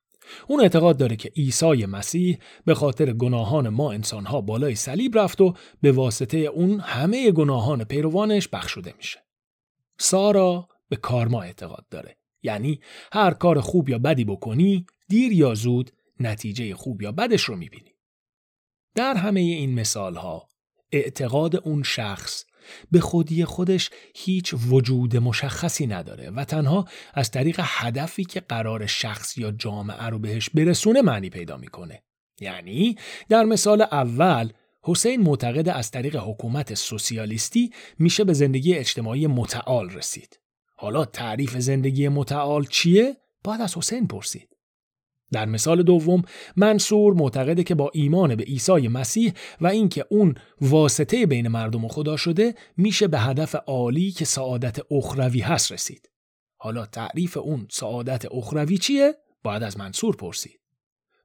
اون 0.48 0.62
اعتقاد 0.62 0.98
داره 0.98 1.16
که 1.16 1.30
عیسی 1.30 1.86
مسیح 1.86 2.38
به 2.66 2.74
خاطر 2.76 3.14
گناهان 3.14 3.70
ما 3.70 3.92
انسانها 3.92 4.42
بالای 4.42 4.76
صلیب 4.76 5.18
رفت 5.18 5.42
و 5.42 5.54
به 5.82 5.92
واسطه 5.92 6.38
اون 6.38 6.80
همه 6.80 7.32
گناهان 7.32 7.84
پیروانش 7.84 8.48
بخشوده 8.48 8.94
میشه. 8.98 9.26
سارا 10.00 10.68
به 10.90 10.96
کارما 10.96 11.42
اعتقاد 11.42 11.86
داره. 11.90 12.18
یعنی 12.44 12.80
هر 13.14 13.34
کار 13.34 13.62
خوب 13.62 13.90
یا 13.90 14.00
بدی 14.00 14.26
بکنی 14.26 14.86
دیر 15.08 15.32
یا 15.32 15.54
زود 15.54 15.92
نتیجه 16.20 16.76
خوب 16.76 17.02
یا 17.02 17.12
بدش 17.12 17.44
رو 17.44 17.56
می‌بینی. 17.56 17.92
در 18.96 19.14
همه 19.14 19.40
این 19.40 19.74
مثال 19.74 20.16
ها 20.16 20.48
اعتقاد 20.92 21.56
اون 21.56 21.84
شخص 21.84 22.46
به 22.92 23.00
خودی 23.00 23.46
خودش 23.46 23.90
هیچ 24.16 24.56
وجود 24.70 25.18
مشخصی 25.18 25.88
نداره 25.88 26.30
و 26.30 26.46
تنها 26.46 26.86
از 27.14 27.32
طریق 27.32 27.62
هدفی 27.64 28.26
که 28.26 28.40
قرار 28.40 28.86
شخص 28.86 29.38
یا 29.38 29.52
جامعه 29.52 30.06
رو 30.06 30.20
بهش 30.20 30.50
برسونه 30.50 31.02
معنی 31.02 31.30
پیدا 31.30 31.58
می‌کنه. 31.58 32.04
یعنی 32.40 32.98
در 33.30 33.44
مثال 33.44 33.82
اول 33.82 34.50
حسین 34.84 35.22
معتقد 35.22 35.70
از 35.70 35.92
طریق 35.92 36.16
حکومت 36.16 36.74
سوسیالیستی 36.74 37.72
میشه 38.00 38.24
به 38.24 38.34
زندگی 38.34 38.74
اجتماعی 38.74 39.28
متعال 39.28 39.90
رسید. 39.90 40.40
حالا 40.76 41.06
تعریف 41.06 41.58
زندگی 41.58 42.08
متعال 42.08 42.66
چیه؟ 42.66 43.18
باید 43.44 43.62
از 43.62 43.78
حسین 43.78 44.08
پرسید. 44.08 44.55
در 45.32 45.46
مثال 45.46 45.84
دوم 45.84 46.22
منصور 46.56 47.14
معتقده 47.14 47.64
که 47.64 47.76
با 47.76 47.92
ایمان 47.94 48.36
به 48.36 48.44
عیسی 48.44 48.88
مسیح 48.88 49.34
و 49.62 49.68
اینکه 49.68 50.06
اون 50.10 50.36
واسطه 50.62 51.26
بین 51.26 51.48
مردم 51.48 51.86
و 51.86 51.88
خدا 51.88 52.18
شده 52.18 52.56
میشه 52.78 53.08
به 53.08 53.20
هدف 53.20 53.56
عالی 53.56 54.12
که 54.12 54.26
سعادت 54.26 54.80
اخروی 54.92 55.42
هست 55.42 55.72
رسید. 55.72 56.10
حالا 56.58 56.86
تعریف 56.86 57.38
اون 57.38 57.68
سعادت 57.70 58.26
اخروی 58.32 58.78
چیه؟ 58.78 59.16
باید 59.44 59.64
از 59.64 59.78
منصور 59.78 60.16
پرسید. 60.16 60.60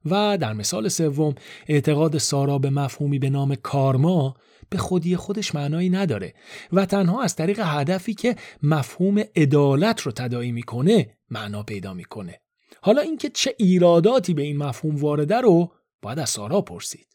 و 0.05 0.37
در 0.37 0.53
مثال 0.53 0.87
سوم 0.87 1.35
اعتقاد 1.67 2.17
سارا 2.17 2.59
به 2.59 2.69
مفهومی 2.69 3.19
به 3.19 3.29
نام 3.29 3.55
کارما 3.55 4.35
به 4.69 4.77
خودی 4.77 5.15
خودش 5.15 5.55
معنایی 5.55 5.89
نداره 5.89 6.33
و 6.71 6.85
تنها 6.85 7.23
از 7.23 7.35
طریق 7.35 7.59
هدفی 7.63 8.13
که 8.13 8.35
مفهوم 8.63 9.23
عدالت 9.35 10.01
رو 10.01 10.11
تداعی 10.11 10.51
می‌کنه 10.51 11.17
معنا 11.29 11.63
پیدا 11.63 11.93
می‌کنه 11.93 12.41
حالا 12.81 13.01
اینکه 13.01 13.29
چه 13.29 13.55
ایراداتی 13.57 14.33
به 14.33 14.41
این 14.41 14.57
مفهوم 14.57 14.95
وارده 14.95 15.41
رو 15.41 15.71
باید 16.01 16.19
از 16.19 16.29
سارا 16.29 16.61
پرسید. 16.61 17.07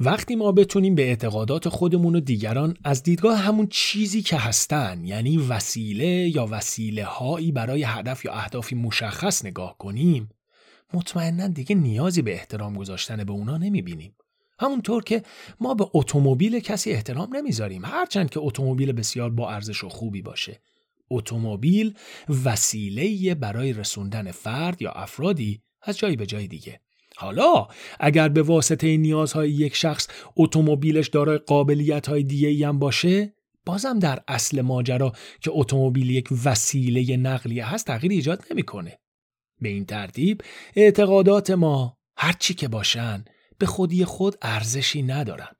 وقتی 0.00 0.36
ما 0.36 0.52
بتونیم 0.52 0.94
به 0.94 1.02
اعتقادات 1.02 1.68
خودمون 1.68 2.16
و 2.16 2.20
دیگران 2.20 2.76
از 2.84 3.02
دیدگاه 3.02 3.38
همون 3.38 3.66
چیزی 3.70 4.22
که 4.22 4.36
هستن 4.36 5.04
یعنی 5.04 5.38
وسیله 5.38 6.06
یا 6.06 6.46
وسیله 6.50 7.04
هایی 7.04 7.52
برای 7.52 7.82
هدف 7.82 8.24
یا 8.24 8.32
اهدافی 8.32 8.74
مشخص 8.74 9.44
نگاه 9.44 9.78
کنیم 9.78 10.28
مطمئنا 10.94 11.48
دیگه 11.48 11.76
نیازی 11.76 12.22
به 12.22 12.32
احترام 12.32 12.74
گذاشتن 12.74 13.24
به 13.24 13.32
اونا 13.32 13.58
نمی‌بینیم. 13.58 14.16
همونطور 14.58 15.04
که 15.04 15.22
ما 15.60 15.74
به 15.74 15.86
اتومبیل 15.94 16.60
کسی 16.60 16.90
احترام 16.90 17.36
نمی‌ذاریم 17.36 17.84
هرچند 17.84 18.30
که 18.30 18.40
اتومبیل 18.40 18.92
بسیار 18.92 19.30
با 19.30 19.50
ارزش 19.50 19.84
و 19.84 19.88
خوبی 19.88 20.22
باشه 20.22 20.60
اتومبیل 21.10 21.94
وسیله 22.44 23.34
برای 23.34 23.72
رسوندن 23.72 24.30
فرد 24.30 24.82
یا 24.82 24.90
افرادی 24.90 25.62
از 25.82 25.98
جایی 25.98 26.16
به 26.16 26.26
جای 26.26 26.46
دیگه 26.46 26.80
حالا 27.16 27.68
اگر 28.00 28.28
به 28.28 28.42
واسطه 28.42 28.96
نیازهای 28.96 29.50
یک 29.50 29.76
شخص 29.76 30.08
اتومبیلش 30.36 31.08
دارای 31.08 31.38
قابلیت 31.38 32.08
های 32.08 32.22
دیگه 32.22 32.68
هم 32.68 32.78
باشه 32.78 33.34
بازم 33.66 33.98
در 33.98 34.20
اصل 34.28 34.60
ماجرا 34.60 35.12
که 35.40 35.50
اتومبیل 35.54 36.10
یک 36.10 36.28
وسیله 36.44 37.16
نقلیه 37.16 37.66
هست 37.66 37.86
تغییر 37.86 38.12
ایجاد 38.12 38.44
نمی‌کنه. 38.50 38.98
به 39.60 39.68
این 39.68 39.84
ترتیب 39.84 40.42
اعتقادات 40.76 41.50
ما 41.50 41.98
هرچی 42.16 42.54
که 42.54 42.68
باشن 42.68 43.24
به 43.58 43.66
خودی 43.66 44.04
خود 44.04 44.34
ارزشی 44.42 45.02
ندارن. 45.02 45.55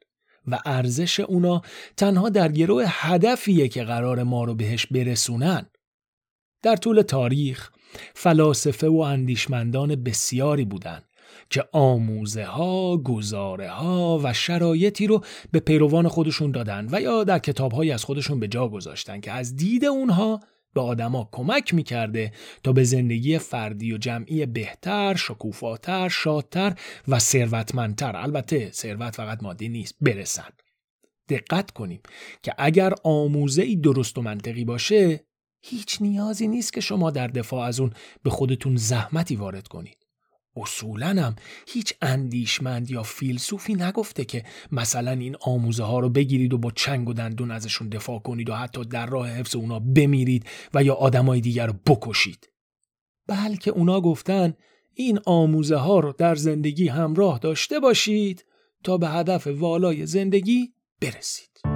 و 0.46 0.58
ارزش 0.66 1.20
اونا 1.20 1.62
تنها 1.96 2.28
در 2.28 2.52
گروه 2.52 2.84
هدفیه 2.88 3.68
که 3.68 3.84
قرار 3.84 4.22
ما 4.22 4.44
رو 4.44 4.54
بهش 4.54 4.86
برسونن. 4.86 5.66
در 6.62 6.76
طول 6.76 7.02
تاریخ 7.02 7.70
فلاسفه 8.14 8.88
و 8.88 8.96
اندیشمندان 8.96 9.94
بسیاری 9.94 10.64
بودن 10.64 11.02
که 11.50 11.64
آموزه 11.72 12.44
ها، 12.44 12.96
گزاره 12.96 13.68
ها 13.68 14.20
و 14.22 14.32
شرایطی 14.32 15.06
رو 15.06 15.24
به 15.52 15.60
پیروان 15.60 16.08
خودشون 16.08 16.50
دادن 16.50 16.88
و 16.92 17.00
یا 17.00 17.24
در 17.24 17.38
کتاب 17.38 17.74
از 17.92 18.04
خودشون 18.04 18.40
به 18.40 18.48
جا 18.48 18.68
گذاشتن 18.68 19.20
که 19.20 19.32
از 19.32 19.56
دید 19.56 19.84
اونها 19.84 20.40
به 20.76 20.82
آدما 20.82 21.28
کمک 21.32 21.74
می‌کرده 21.74 22.32
تا 22.64 22.72
به 22.72 22.84
زندگی 22.84 23.38
فردی 23.38 23.92
و 23.92 23.98
جمعی 23.98 24.46
بهتر، 24.46 25.14
شکوفاتر، 25.14 26.08
شادتر 26.08 26.78
و 27.08 27.18
ثروتمندتر 27.18 28.16
البته 28.16 28.70
ثروت 28.70 29.14
فقط 29.14 29.42
مادی 29.42 29.68
نیست 29.68 29.94
برسن. 30.00 30.52
دقت 31.28 31.70
کنیم 31.70 32.00
که 32.42 32.54
اگر 32.58 32.94
آموزه 33.04 33.62
ای 33.62 33.76
درست 33.76 34.18
و 34.18 34.22
منطقی 34.22 34.64
باشه 34.64 35.24
هیچ 35.62 36.02
نیازی 36.02 36.48
نیست 36.48 36.72
که 36.72 36.80
شما 36.80 37.10
در 37.10 37.26
دفاع 37.26 37.66
از 37.66 37.80
اون 37.80 37.92
به 38.22 38.30
خودتون 38.30 38.76
زحمتی 38.76 39.36
وارد 39.36 39.68
کنید. 39.68 40.05
اصولا 40.56 41.06
هم 41.06 41.36
هیچ 41.68 41.94
اندیشمند 42.02 42.90
یا 42.90 43.02
فیلسوفی 43.02 43.74
نگفته 43.74 44.24
که 44.24 44.44
مثلا 44.72 45.10
این 45.10 45.36
آموزه 45.40 45.84
ها 45.84 45.98
رو 45.98 46.08
بگیرید 46.08 46.54
و 46.54 46.58
با 46.58 46.70
چنگ 46.70 47.08
و 47.08 47.12
دندون 47.12 47.50
ازشون 47.50 47.88
دفاع 47.88 48.18
کنید 48.18 48.50
و 48.50 48.54
حتی 48.54 48.84
در 48.84 49.06
راه 49.06 49.28
حفظ 49.28 49.56
اونا 49.56 49.78
بمیرید 49.78 50.46
و 50.74 50.82
یا 50.82 50.94
آدمای 50.94 51.40
دیگر 51.40 51.66
رو 51.66 51.74
بکشید. 51.86 52.48
بلکه 53.26 53.70
اونا 53.70 54.00
گفتن 54.00 54.54
این 54.94 55.20
آموزه 55.24 55.76
ها 55.76 56.00
رو 56.00 56.12
در 56.12 56.34
زندگی 56.34 56.88
همراه 56.88 57.38
داشته 57.38 57.80
باشید 57.80 58.44
تا 58.84 58.98
به 58.98 59.08
هدف 59.08 59.46
والای 59.46 60.06
زندگی 60.06 60.72
برسید. 61.00 61.75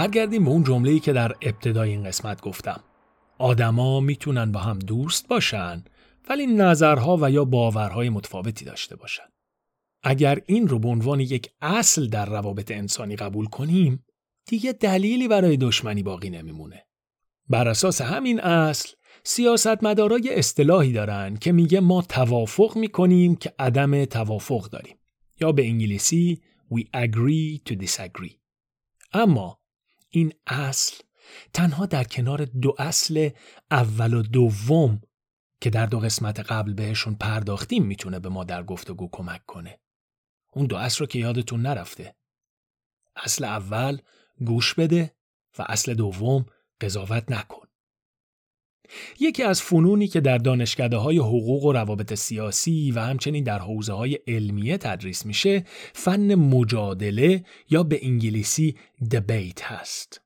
برگردیم 0.00 0.44
به 0.44 0.50
اون 0.50 0.64
جمله‌ای 0.64 1.00
که 1.00 1.12
در 1.12 1.32
ابتدای 1.42 1.90
این 1.90 2.04
قسمت 2.04 2.40
گفتم. 2.40 2.80
آدما 3.38 4.00
می‌تونن 4.00 4.52
با 4.52 4.60
هم 4.60 4.78
دوست 4.78 5.28
باشن 5.28 5.84
ولی 6.28 6.46
نظرها 6.46 7.18
و 7.20 7.30
یا 7.30 7.44
باورهای 7.44 8.08
متفاوتی 8.08 8.64
داشته 8.64 8.96
باشن. 8.96 9.22
اگر 10.02 10.40
این 10.46 10.68
رو 10.68 10.78
به 10.78 10.88
عنوان 10.88 11.20
یک 11.20 11.50
اصل 11.60 12.06
در 12.06 12.26
روابط 12.26 12.70
انسانی 12.70 13.16
قبول 13.16 13.46
کنیم 13.46 14.04
دیگه 14.46 14.72
دلیلی 14.72 15.28
برای 15.28 15.56
دشمنی 15.56 16.02
باقی 16.02 16.30
نمیمونه. 16.30 16.86
بر 17.48 17.68
اساس 17.68 18.00
همین 18.00 18.40
اصل 18.40 18.88
سیاستمدارای 19.24 20.34
اصطلاحی 20.34 20.92
دارن 20.92 21.36
که 21.36 21.52
میگه 21.52 21.80
ما 21.80 22.02
توافق 22.02 22.76
می‌کنیم 22.76 23.36
که 23.36 23.54
عدم 23.58 24.04
توافق 24.04 24.70
داریم 24.70 24.96
یا 25.40 25.52
به 25.52 25.66
انگلیسی 25.66 26.40
we 26.74 26.80
agree 26.96 27.70
to 27.70 27.76
disagree 27.76 28.34
اما 29.12 29.59
این 30.10 30.32
اصل 30.46 30.96
تنها 31.52 31.86
در 31.86 32.04
کنار 32.04 32.44
دو 32.44 32.74
اصل 32.78 33.30
اول 33.70 34.14
و 34.14 34.22
دوم 34.22 35.00
که 35.60 35.70
در 35.70 35.86
دو 35.86 36.00
قسمت 36.00 36.40
قبل 36.40 36.72
بهشون 36.72 37.14
پرداختیم 37.14 37.84
می‌تونه 37.84 38.18
به 38.18 38.28
ما 38.28 38.44
در 38.44 38.62
گفتگو 38.62 39.08
کمک 39.12 39.46
کنه. 39.46 39.80
اون 40.52 40.66
دو 40.66 40.76
اصل 40.76 40.98
رو 40.98 41.06
که 41.06 41.18
یادتون 41.18 41.62
نرفته. 41.62 42.16
اصل 43.16 43.44
اول 43.44 43.98
گوش 44.44 44.74
بده 44.74 45.14
و 45.58 45.62
اصل 45.68 45.94
دوم 45.94 46.46
قضاوت 46.80 47.30
نکن. 47.30 47.66
یکی 49.20 49.42
از 49.42 49.62
فنونی 49.62 50.08
که 50.08 50.20
در 50.20 50.38
دانشکده 50.38 50.96
های 50.96 51.18
حقوق 51.18 51.64
و 51.64 51.72
روابط 51.72 52.14
سیاسی 52.14 52.90
و 52.90 53.00
همچنین 53.00 53.44
در 53.44 53.58
حوزه 53.58 53.92
های 53.92 54.18
علمیه 54.26 54.78
تدریس 54.78 55.26
میشه 55.26 55.64
فن 55.92 56.34
مجادله 56.34 57.44
یا 57.70 57.82
به 57.82 57.98
انگلیسی 58.02 58.76
دبیت 59.12 59.62
هست. 59.62 60.20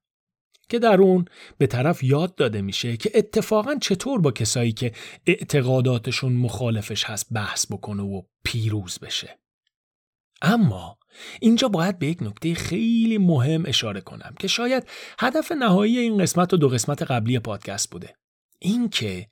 که 0.69 0.79
در 0.79 1.01
اون 1.01 1.25
به 1.59 1.67
طرف 1.67 2.03
یاد 2.03 2.35
داده 2.35 2.63
میشه 2.63 2.97
که 2.97 3.11
اتفاقا 3.15 3.75
چطور 3.75 4.21
با 4.21 4.31
کسایی 4.31 4.73
که 4.73 4.93
اعتقاداتشون 5.27 6.33
مخالفش 6.33 7.05
هست 7.05 7.27
بحث 7.33 7.67
بکنه 7.73 8.03
و 8.03 8.23
پیروز 8.45 8.99
بشه. 8.99 9.39
اما 10.43 10.99
اینجا 11.41 11.69
باید 11.69 11.99
به 11.99 12.07
یک 12.07 12.23
نکته 12.23 12.55
خیلی 12.55 13.19
مهم 13.19 13.65
اشاره 13.67 14.01
کنم 14.01 14.35
که 14.39 14.49
شاید 14.49 14.89
هدف 15.19 15.53
نهایی 15.53 15.99
این 15.99 16.19
قسمت 16.19 16.55
و 16.55 16.57
دو 16.57 16.69
قسمت 16.69 17.03
قبلی 17.03 17.39
پادکست 17.39 17.91
بوده. 17.91 18.15
اینکه 18.59 19.29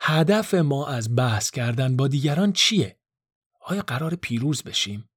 هدف 0.00 0.54
ما 0.54 0.86
از 0.86 1.16
بحث 1.16 1.50
کردن 1.50 1.96
با 1.96 2.08
دیگران 2.08 2.52
چیه؟ 2.52 2.96
آیا 3.60 3.82
قرار 3.82 4.14
پیروز 4.14 4.62
بشیم؟ 4.62 5.10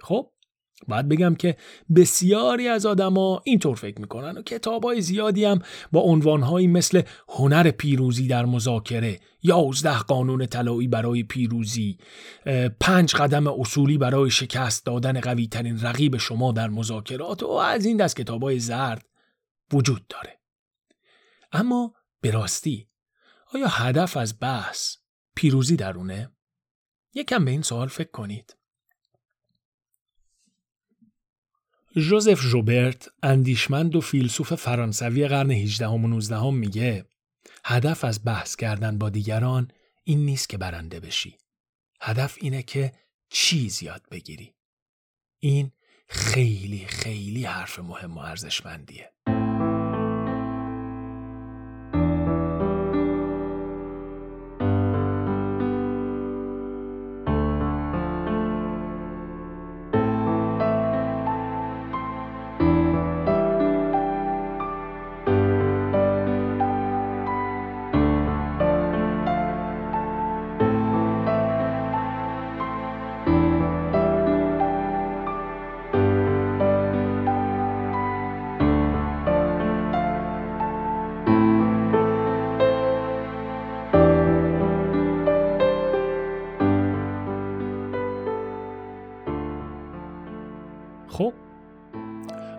خب 0.00 0.32
باید 0.88 1.08
بگم 1.08 1.34
که 1.34 1.56
بسیاری 1.96 2.68
از 2.68 2.86
آدما 2.86 3.42
اینطور 3.44 3.76
فکر 3.76 4.00
می‌کنن 4.00 4.38
و 4.38 4.42
کتابای 4.42 5.00
زیادی 5.00 5.44
هم 5.44 5.62
با 5.92 6.00
عنوانهایی 6.00 6.66
مثل 6.66 7.02
هنر 7.28 7.70
پیروزی 7.70 8.26
در 8.26 8.44
مذاکره 8.44 9.20
یازده 9.42 9.98
قانون 9.98 10.46
طلایی 10.46 10.88
برای 10.88 11.22
پیروزی 11.22 11.98
پنج 12.80 13.14
قدم 13.14 13.46
اصولی 13.46 13.98
برای 13.98 14.30
شکست 14.30 14.86
دادن 14.86 15.20
قوی 15.20 15.46
ترین 15.46 15.80
رقیب 15.80 16.16
شما 16.16 16.52
در 16.52 16.68
مذاکرات 16.68 17.42
و 17.42 17.50
از 17.50 17.84
این 17.84 17.96
دست 17.96 18.16
کتابای 18.16 18.58
زرد 18.58 19.06
وجود 19.72 20.06
داره 20.06 20.40
اما 21.52 21.94
به 22.22 22.30
راستی 22.30 22.88
آیا 23.54 23.68
هدف 23.68 24.16
از 24.16 24.40
بحث 24.40 24.96
پیروزی 25.34 25.76
درونه؟ 25.76 26.30
یکم 27.14 27.44
به 27.44 27.50
این 27.50 27.62
سوال 27.62 27.88
فکر 27.88 28.10
کنید. 28.10 28.56
جوزف 31.96 32.40
جوبرت 32.40 33.08
اندیشمند 33.22 33.96
و 33.96 34.00
فیلسوف 34.00 34.54
فرانسوی 34.54 35.28
قرن 35.28 35.50
18 35.50 35.86
و 35.86 35.98
19 35.98 36.50
میگه 36.50 37.06
هدف 37.64 38.04
از 38.04 38.24
بحث 38.24 38.56
کردن 38.56 38.98
با 38.98 39.10
دیگران 39.10 39.70
این 40.04 40.24
نیست 40.24 40.48
که 40.48 40.58
برنده 40.58 41.00
بشی. 41.00 41.38
هدف 42.00 42.38
اینه 42.40 42.62
که 42.62 42.92
چیز 43.28 43.82
یاد 43.82 44.02
بگیری. 44.10 44.54
این 45.38 45.72
خیلی 46.08 46.86
خیلی 46.86 47.44
حرف 47.44 47.78
مهم 47.78 48.18
و 48.18 48.20
ارزشمندیه. 48.20 49.12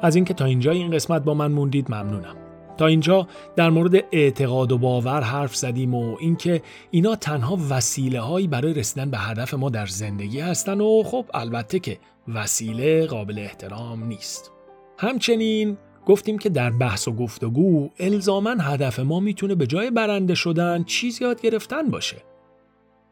از 0.03 0.15
اینکه 0.15 0.33
تا 0.33 0.45
اینجا 0.45 0.71
این 0.71 0.91
قسمت 0.91 1.23
با 1.23 1.33
من 1.33 1.51
موندید 1.51 1.91
ممنونم. 1.91 2.35
تا 2.77 2.87
اینجا 2.87 3.27
در 3.55 3.69
مورد 3.69 3.95
اعتقاد 4.11 4.71
و 4.71 4.77
باور 4.77 5.21
حرف 5.21 5.55
زدیم 5.55 5.95
و 5.95 6.17
اینکه 6.19 6.61
اینا 6.91 7.15
تنها 7.15 7.57
وسیله 7.69 8.19
هایی 8.19 8.47
برای 8.47 8.73
رسیدن 8.73 9.11
به 9.11 9.17
هدف 9.17 9.53
ما 9.53 9.69
در 9.69 9.85
زندگی 9.85 10.39
هستن 10.39 10.81
و 10.81 11.03
خب 11.03 11.25
البته 11.33 11.79
که 11.79 11.97
وسیله 12.27 13.05
قابل 13.05 13.39
احترام 13.39 14.03
نیست. 14.03 14.51
همچنین 14.97 15.77
گفتیم 16.05 16.37
که 16.37 16.49
در 16.49 16.69
بحث 16.69 17.07
و 17.07 17.11
گفتگو 17.11 17.89
الزاما 17.99 18.49
هدف 18.49 18.99
ما 18.99 19.19
می‌تونه 19.19 19.55
به 19.55 19.67
جای 19.67 19.91
برنده 19.91 20.35
شدن 20.35 20.83
چیز 20.83 21.21
یاد 21.21 21.41
گرفتن 21.41 21.89
باشه. 21.89 22.17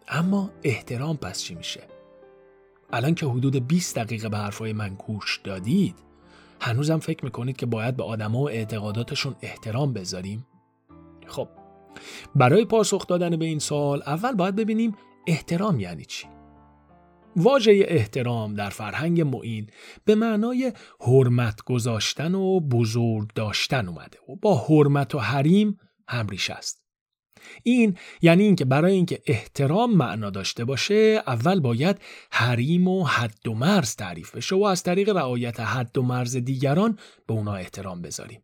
اما 0.07 0.49
احترام 0.63 1.17
پس 1.17 1.41
چی 1.41 1.55
میشه؟ 1.55 1.81
الان 2.93 3.15
که 3.15 3.25
حدود 3.25 3.67
20 3.67 3.95
دقیقه 3.95 4.29
به 4.29 4.37
حرفای 4.37 4.73
من 4.73 4.95
گوش 5.07 5.41
دادید 5.43 6.10
هنوزم 6.61 6.99
فکر 6.99 7.25
می‌کنید 7.25 7.57
که 7.57 7.65
باید 7.65 7.97
به 7.97 8.03
آدما 8.03 8.39
و 8.39 8.49
اعتقاداتشون 8.49 9.35
احترام 9.41 9.93
بذاریم؟ 9.93 10.45
خب 11.27 11.47
برای 12.35 12.65
پاسخ 12.65 13.07
دادن 13.07 13.35
به 13.35 13.45
این 13.45 13.59
سوال 13.59 14.03
اول 14.05 14.35
باید 14.35 14.55
ببینیم 14.55 14.95
احترام 15.27 15.79
یعنی 15.79 16.05
چی؟ 16.05 16.27
واژه 17.35 17.85
احترام 17.87 18.53
در 18.53 18.69
فرهنگ 18.69 19.21
معین 19.21 19.67
به 20.05 20.15
معنای 20.15 20.73
حرمت 20.99 21.63
گذاشتن 21.63 22.35
و 22.35 22.59
بزرگ 22.59 23.29
داشتن 23.35 23.87
اومده 23.87 24.17
و 24.29 24.35
با 24.35 24.57
حرمت 24.57 25.15
و 25.15 25.19
حریم 25.19 25.79
همریش 26.07 26.49
است. 26.49 26.80
این 27.63 27.97
یعنی 28.21 28.43
اینکه 28.43 28.65
برای 28.65 28.93
اینکه 28.93 29.21
احترام 29.25 29.93
معنا 29.93 30.29
داشته 30.29 30.65
باشه 30.65 31.23
اول 31.27 31.59
باید 31.59 31.97
حریم 32.31 32.87
و 32.87 33.03
حد 33.03 33.47
و 33.47 33.53
مرز 33.53 33.95
تعریف 33.95 34.35
بشه 34.35 34.55
و 34.55 34.63
از 34.63 34.83
طریق 34.83 35.09
رعایت 35.09 35.59
حد 35.59 35.97
و 35.97 36.01
مرز 36.01 36.35
دیگران 36.35 36.97
به 37.27 37.33
اونا 37.33 37.53
احترام 37.53 38.01
بذاریم. 38.01 38.43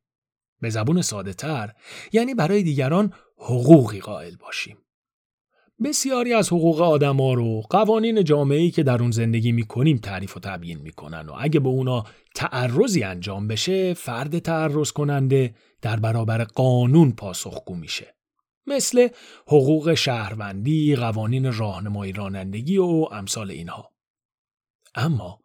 به 0.62 0.70
زبون 0.70 1.02
ساده 1.02 1.34
تر 1.34 1.72
یعنی 2.12 2.34
برای 2.34 2.64
دیگران 2.64 3.14
حقوقی 3.38 4.00
قائل 4.00 4.36
باشیم. 4.36 4.78
بسیاری 5.84 6.34
از 6.34 6.48
حقوق 6.48 6.82
آدما 6.82 7.34
رو 7.34 7.62
قوانین 7.70 8.24
جامعه‌ای 8.24 8.72
که 8.72 8.84
در 8.84 9.02
اون 9.02 9.12
زندگی 9.12 9.52
می‌کنیم 9.52 9.98
تعریف 9.98 10.38
و 10.38 10.40
تبیین 10.40 10.80
می‌کنن 10.80 11.30
و 11.30 11.34
اگه 11.40 11.60
به 11.60 11.70
اونا 11.70 12.04
تعرضی 12.36 13.04
انجام 13.04 13.48
بشه 13.48 13.94
فرد 13.94 14.40
تعرض 14.40 14.92
کننده 14.92 15.56
در 15.82 16.00
برابر 16.00 16.44
قانون 16.44 17.12
پاسخگو 17.12 17.76
میشه 17.76 18.17
مثل 18.68 19.08
حقوق 19.48 19.94
شهروندی، 19.94 20.96
قوانین 20.96 21.54
راهنمایی 21.54 22.12
رانندگی 22.12 22.78
و 22.78 23.08
امثال 23.12 23.52
اینها. 23.52 23.92
اما 24.96 25.40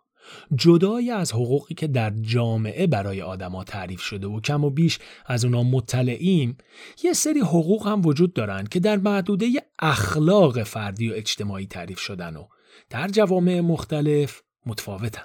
جدای 0.55 1.11
از 1.11 1.33
حقوقی 1.33 1.75
که 1.75 1.87
در 1.87 2.11
جامعه 2.11 2.87
برای 2.87 3.23
آدما 3.23 3.65
تعریف 3.65 4.01
شده 4.01 4.27
و 4.27 4.41
کم 4.41 4.65
و 4.65 4.71
بیش 4.71 4.99
از 5.27 5.45
اونا 5.45 5.63
مطلعیم 5.63 6.57
یه 7.05 7.13
سری 7.13 7.41
حقوق 7.41 7.87
هم 7.87 8.07
وجود 8.07 8.33
دارند 8.33 8.69
که 8.69 8.81
در 8.81 8.97
محدوده 8.97 9.47
اخلاق 9.79 10.63
فردی 10.63 11.11
و 11.11 11.15
اجتماعی 11.15 11.67
تعریف 11.67 11.99
شدن 11.99 12.37
و 12.37 12.47
در 12.91 13.09
جوامع 13.09 13.61
مختلف 13.61 14.43
متفاوتن. 14.67 15.25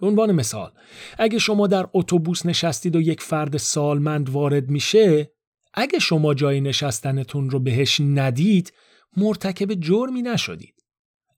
به 0.00 0.06
عنوان 0.06 0.32
مثال 0.32 0.72
اگه 1.18 1.38
شما 1.38 1.66
در 1.66 1.86
اتوبوس 1.94 2.46
نشستید 2.46 2.96
و 2.96 3.00
یک 3.00 3.20
فرد 3.20 3.56
سالمند 3.56 4.30
وارد 4.30 4.70
میشه 4.70 5.33
اگه 5.74 5.98
شما 5.98 6.34
جای 6.34 6.60
نشستنتون 6.60 7.50
رو 7.50 7.60
بهش 7.60 8.00
ندید 8.00 8.72
مرتکب 9.16 9.74
جرمی 9.74 10.22
نشدید. 10.22 10.74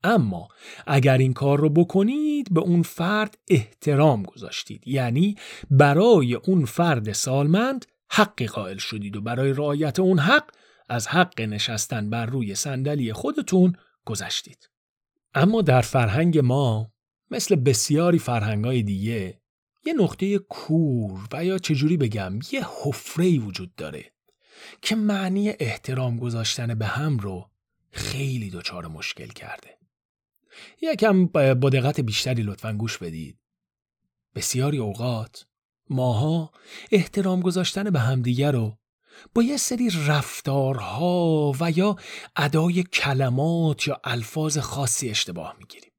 اما 0.04 0.48
اگر 0.86 1.18
این 1.18 1.32
کار 1.32 1.60
رو 1.60 1.68
بکنید 1.68 2.54
به 2.54 2.60
اون 2.60 2.82
فرد 2.82 3.38
احترام 3.48 4.22
گذاشتید. 4.22 4.88
یعنی 4.88 5.36
برای 5.70 6.34
اون 6.34 6.64
فرد 6.64 7.12
سالمند 7.12 7.86
حقی 8.10 8.46
قائل 8.46 8.76
شدید 8.76 9.16
و 9.16 9.20
برای 9.20 9.52
رعایت 9.52 10.00
اون 10.00 10.18
حق 10.18 10.50
از 10.88 11.08
حق 11.08 11.40
نشستن 11.40 12.10
بر 12.10 12.26
روی 12.26 12.54
صندلی 12.54 13.12
خودتون 13.12 13.76
گذشتید. 14.04 14.70
اما 15.34 15.62
در 15.62 15.80
فرهنگ 15.80 16.38
ما 16.38 16.92
مثل 17.30 17.56
بسیاری 17.56 18.18
فرهنگای 18.18 18.82
دیگه 18.82 19.40
یه 19.86 19.92
نقطه 19.92 20.38
کور 20.38 21.20
و 21.32 21.44
یا 21.44 21.58
چجوری 21.58 21.96
بگم 21.96 22.38
یه 22.52 22.64
حفره 22.82 23.38
وجود 23.38 23.74
داره. 23.74 24.15
که 24.82 24.96
معنی 24.96 25.52
احترام 25.60 26.16
گذاشتن 26.16 26.74
به 26.74 26.86
هم 26.86 27.18
رو 27.18 27.50
خیلی 27.90 28.50
دچار 28.50 28.86
مشکل 28.86 29.26
کرده. 29.26 29.78
یکم 30.82 31.26
با 31.54 31.70
دقت 31.70 32.00
بیشتری 32.00 32.42
لطفا 32.42 32.72
گوش 32.72 32.98
بدید. 32.98 33.38
بسیاری 34.34 34.78
اوقات 34.78 35.46
ماها 35.90 36.52
احترام 36.92 37.40
گذاشتن 37.40 37.90
به 37.90 38.00
همدیگر 38.00 38.52
رو 38.52 38.78
با 39.34 39.42
یه 39.42 39.56
سری 39.56 39.90
رفتارها 40.06 41.52
و 41.60 41.70
یا 41.70 41.96
ادای 42.36 42.82
کلمات 42.82 43.86
یا 43.86 44.00
الفاظ 44.04 44.58
خاصی 44.58 45.10
اشتباه 45.10 45.56
می‌گیریم. 45.58 45.92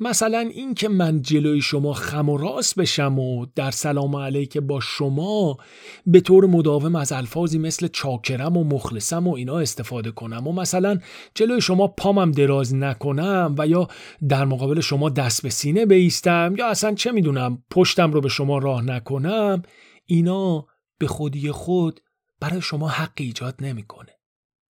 مثلا 0.00 0.38
این 0.38 0.74
که 0.74 0.88
من 0.88 1.22
جلوی 1.22 1.60
شما 1.60 1.92
خم 1.92 2.28
و 2.28 2.36
راست 2.36 2.74
بشم 2.74 3.18
و 3.18 3.46
در 3.54 3.70
سلام 3.70 4.16
علیک 4.16 4.58
با 4.58 4.80
شما 4.80 5.58
به 6.06 6.20
طور 6.20 6.46
مداوم 6.46 6.96
از 6.96 7.12
الفاظی 7.12 7.58
مثل 7.58 7.88
چاکرم 7.88 8.56
و 8.56 8.64
مخلصم 8.64 9.26
و 9.26 9.34
اینا 9.34 9.58
استفاده 9.58 10.10
کنم 10.10 10.46
و 10.46 10.52
مثلا 10.52 10.98
جلوی 11.34 11.60
شما 11.60 11.88
پامم 11.88 12.32
دراز 12.32 12.74
نکنم 12.74 13.54
و 13.58 13.66
یا 13.66 13.88
در 14.28 14.44
مقابل 14.44 14.80
شما 14.80 15.08
دست 15.08 15.42
به 15.42 15.50
سینه 15.50 15.86
بیستم 15.86 16.54
یا 16.58 16.66
اصلا 16.66 16.94
چه 16.94 17.12
می‌دونم 17.12 17.62
پشتم 17.70 18.12
رو 18.12 18.20
به 18.20 18.28
شما 18.28 18.58
راه 18.58 18.82
نکنم 18.82 19.62
اینا 20.06 20.66
به 20.98 21.06
خودی 21.06 21.50
خود 21.50 22.00
برای 22.40 22.60
شما 22.60 22.88
حق 22.88 23.12
ایجاد 23.16 23.54
نمی‌کنه. 23.60 24.19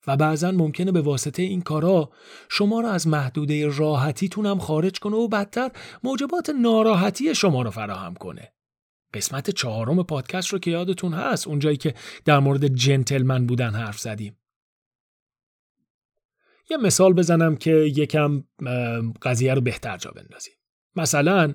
و 0.07 0.17
بعضا 0.17 0.51
ممکنه 0.51 0.93
به 0.93 1.01
واسطه 1.01 1.43
این 1.43 1.61
کارا 1.61 2.11
شما 2.49 2.81
را 2.81 2.91
از 2.91 3.09
محدوده 3.09 3.67
راحتیتون 3.67 4.47
هم 4.47 4.59
خارج 4.59 4.99
کنه 4.99 5.17
و 5.17 5.29
بدتر 5.29 5.71
موجبات 6.05 6.51
ناراحتی 6.51 7.35
شما 7.35 7.63
رو 7.63 7.71
فراهم 7.71 8.15
کنه. 8.15 8.53
قسمت 9.15 9.51
چهارم 9.51 10.03
پادکست 10.03 10.49
رو 10.49 10.59
که 10.59 10.71
یادتون 10.71 11.13
هست 11.15 11.49
اونجایی 11.49 11.77
که 11.77 11.95
در 12.25 12.39
مورد 12.39 12.67
جنتلمن 12.67 13.47
بودن 13.47 13.71
حرف 13.71 13.99
زدیم. 13.99 14.37
یه 16.71 16.77
مثال 16.77 17.13
بزنم 17.13 17.57
که 17.57 17.71
یکم 17.71 18.45
قضیه 19.23 19.55
رو 19.55 19.61
بهتر 19.61 19.97
جا 19.97 20.11
بندازیم. 20.11 20.55
مثلا 20.97 21.55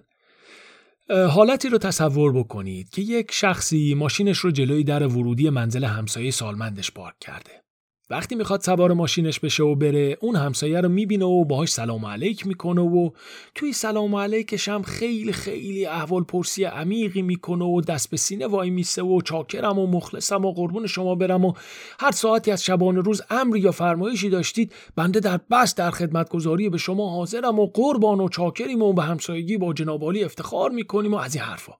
حالتی 1.09 1.69
رو 1.69 1.77
تصور 1.77 2.33
بکنید 2.33 2.89
که 2.89 3.01
یک 3.01 3.31
شخصی 3.31 3.93
ماشینش 3.93 4.37
رو 4.37 4.51
جلوی 4.51 4.83
در 4.83 5.07
ورودی 5.07 5.49
منزل 5.49 5.83
همسایه 5.83 6.31
سالمندش 6.31 6.91
پارک 6.91 7.19
کرده. 7.19 7.64
وقتی 8.09 8.35
می‌خواد 8.35 8.61
سوار 8.61 8.93
ماشینش 8.93 9.39
بشه 9.39 9.63
و 9.63 9.75
بره 9.75 10.17
اون 10.21 10.35
همسایه 10.35 10.81
رو 10.81 10.89
می‌بینه 10.89 11.25
و 11.25 11.45
باهاش 11.45 11.71
سلام 11.71 12.05
علیک 12.05 12.47
می‌کنه 12.47 12.81
و 12.81 13.09
توی 13.55 13.73
سلام 13.73 14.15
علیکش 14.15 14.67
هم 14.67 14.81
خیلی 14.81 15.33
خیلی 15.33 15.85
احوال 15.85 16.23
پرسی 16.23 16.63
عمیقی 16.63 17.21
می‌کنه 17.21 17.65
و 17.65 17.81
دست 17.81 18.09
به 18.09 18.17
سینه 18.17 18.47
وای 18.47 18.69
میسه 18.69 19.03
و 19.03 19.21
چاکرم 19.21 19.79
و 19.79 19.87
مخلصم 19.87 20.45
و 20.45 20.51
قربون 20.51 20.87
شما 20.87 21.15
برم 21.15 21.45
و 21.45 21.53
هر 21.99 22.11
ساعتی 22.11 22.51
از 22.51 22.63
شبانه 22.63 23.01
روز 23.01 23.21
امری 23.29 23.59
یا 23.59 23.71
فرمایشی 23.71 24.29
داشتید 24.29 24.73
بنده 24.95 25.19
در 25.19 25.39
بس 25.51 25.75
در 25.75 25.91
خدمتگذاری 25.91 26.69
به 26.69 26.77
شما 26.77 27.09
حاضرم 27.09 27.59
و 27.59 27.67
قربان 27.67 28.19
و 28.19 28.29
چاکریم 28.29 28.81
و 28.81 28.93
به 28.93 29.03
همسایگی 29.03 29.57
با 29.57 29.73
جنابالی 29.73 30.23
افتخار 30.23 30.71
می‌کنیم 30.71 31.13
و 31.13 31.17
از 31.17 31.35
این 31.35 31.43
حرفا. 31.43 31.73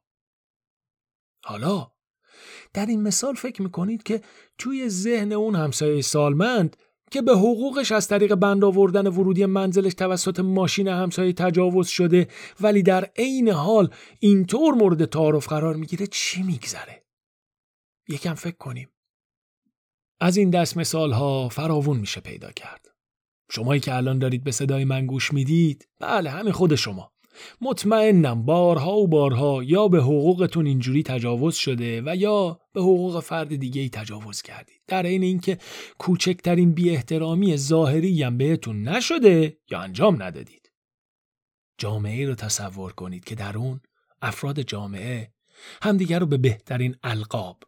حالا 1.45 1.94
در 2.75 2.85
این 2.85 3.01
مثال 3.01 3.33
فکر 3.33 3.61
می‌کنید 3.61 4.03
که 4.03 4.21
توی 4.57 4.89
ذهن 4.89 5.31
اون 5.31 5.55
همسایه 5.55 6.01
سالمند 6.01 6.77
که 7.11 7.21
به 7.21 7.31
حقوقش 7.31 7.91
از 7.91 8.07
طریق 8.07 8.35
بند 8.35 8.63
آوردن 8.63 9.07
ورودی 9.07 9.45
منزلش 9.45 9.93
توسط 9.93 10.39
ماشین 10.39 10.87
همسایه 10.87 11.33
تجاوز 11.33 11.87
شده 11.87 12.27
ولی 12.61 12.83
در 12.83 13.09
عین 13.17 13.49
حال 13.49 13.89
اینطور 14.19 14.73
مورد 14.73 15.05
تعارف 15.05 15.47
قرار 15.47 15.75
می‌گیره 15.75 16.07
چی 16.07 16.43
میگذره؟ 16.43 17.03
یکم 18.09 18.33
فکر 18.33 18.57
کنیم. 18.57 18.89
از 20.19 20.37
این 20.37 20.49
دست 20.49 20.77
مثال 20.77 21.11
ها 21.11 21.49
فراوون 21.49 21.97
میشه 21.97 22.21
پیدا 22.21 22.51
کرد. 22.51 22.85
شمایی 23.51 23.81
که 23.81 23.95
الان 23.95 24.19
دارید 24.19 24.43
به 24.43 24.51
صدای 24.51 24.85
من 24.85 25.05
گوش 25.05 25.33
می‌دید 25.33 25.87
بله 25.99 26.29
همین 26.29 26.51
خود 26.51 26.75
شما. 26.75 27.14
مطمئنم 27.61 28.45
بارها 28.45 28.97
و 28.97 29.07
بارها 29.07 29.63
یا 29.63 29.87
به 29.87 30.01
حقوقتون 30.01 30.65
اینجوری 30.65 31.03
تجاوز 31.03 31.55
شده 31.55 32.01
و 32.05 32.15
یا 32.15 32.59
به 32.73 32.81
حقوق 32.81 33.19
فرد 33.19 33.55
دیگه 33.55 33.81
ای 33.81 33.89
تجاوز 33.89 34.41
کردید. 34.41 34.81
در 34.87 35.03
این 35.03 35.23
اینکه 35.23 35.57
کوچکترین 35.97 36.71
بی 36.71 36.89
احترامی 36.89 37.57
ظاهری 37.57 38.23
هم 38.23 38.37
بهتون 38.37 38.83
نشده 38.83 39.57
یا 39.71 39.79
انجام 39.79 40.23
ندادید. 40.23 40.71
جامعه 41.77 42.27
رو 42.27 42.35
تصور 42.35 42.93
کنید 42.93 43.23
که 43.23 43.35
در 43.35 43.57
اون 43.57 43.79
افراد 44.21 44.61
جامعه 44.61 45.33
همدیگر 45.81 46.19
رو 46.19 46.25
به 46.25 46.37
بهترین 46.37 46.95
القاب 47.03 47.63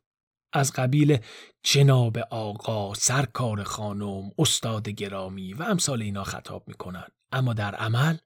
از 0.54 0.74
قبیل 0.74 1.18
جناب 1.64 2.18
آقا، 2.18 2.94
سرکار 2.94 3.64
خانم، 3.64 4.32
استاد 4.38 4.90
گرامی 4.90 5.54
و 5.54 5.64
امثال 5.64 6.02
اینا 6.02 6.24
خطاب 6.24 6.64
می‌کنن. 6.68 7.08
اما 7.32 7.54
در 7.54 7.76
عمل 7.76 8.18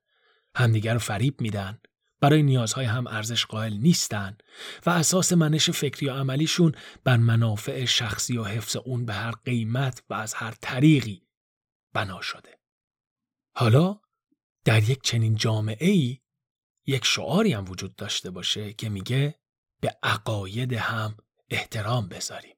همدیگر 0.55 0.93
رو 0.93 0.99
فریب 0.99 1.41
میدن 1.41 1.79
برای 2.21 2.43
نیازهای 2.43 2.85
هم 2.85 3.07
ارزش 3.07 3.45
قائل 3.45 3.73
نیستن 3.73 4.37
و 4.85 4.89
اساس 4.89 5.33
منش 5.33 5.69
فکری 5.69 6.09
و 6.09 6.13
عملیشون 6.13 6.75
بر 7.03 7.17
منافع 7.17 7.85
شخصی 7.85 8.37
و 8.37 8.43
حفظ 8.43 8.75
اون 8.75 9.05
به 9.05 9.13
هر 9.13 9.31
قیمت 9.31 10.03
و 10.09 10.13
از 10.13 10.33
هر 10.33 10.53
طریقی 10.61 11.27
بنا 11.93 12.21
شده. 12.21 12.59
حالا 13.55 13.99
در 14.65 14.89
یک 14.89 15.01
چنین 15.03 15.35
جامعه 15.35 15.89
ای 15.89 16.19
یک 16.85 17.05
شعاری 17.05 17.53
هم 17.53 17.65
وجود 17.69 17.95
داشته 17.95 18.31
باشه 18.31 18.73
که 18.73 18.89
میگه 18.89 19.39
به 19.81 19.97
عقاید 20.03 20.73
هم 20.73 21.17
احترام 21.49 22.09
بذاریم. 22.09 22.55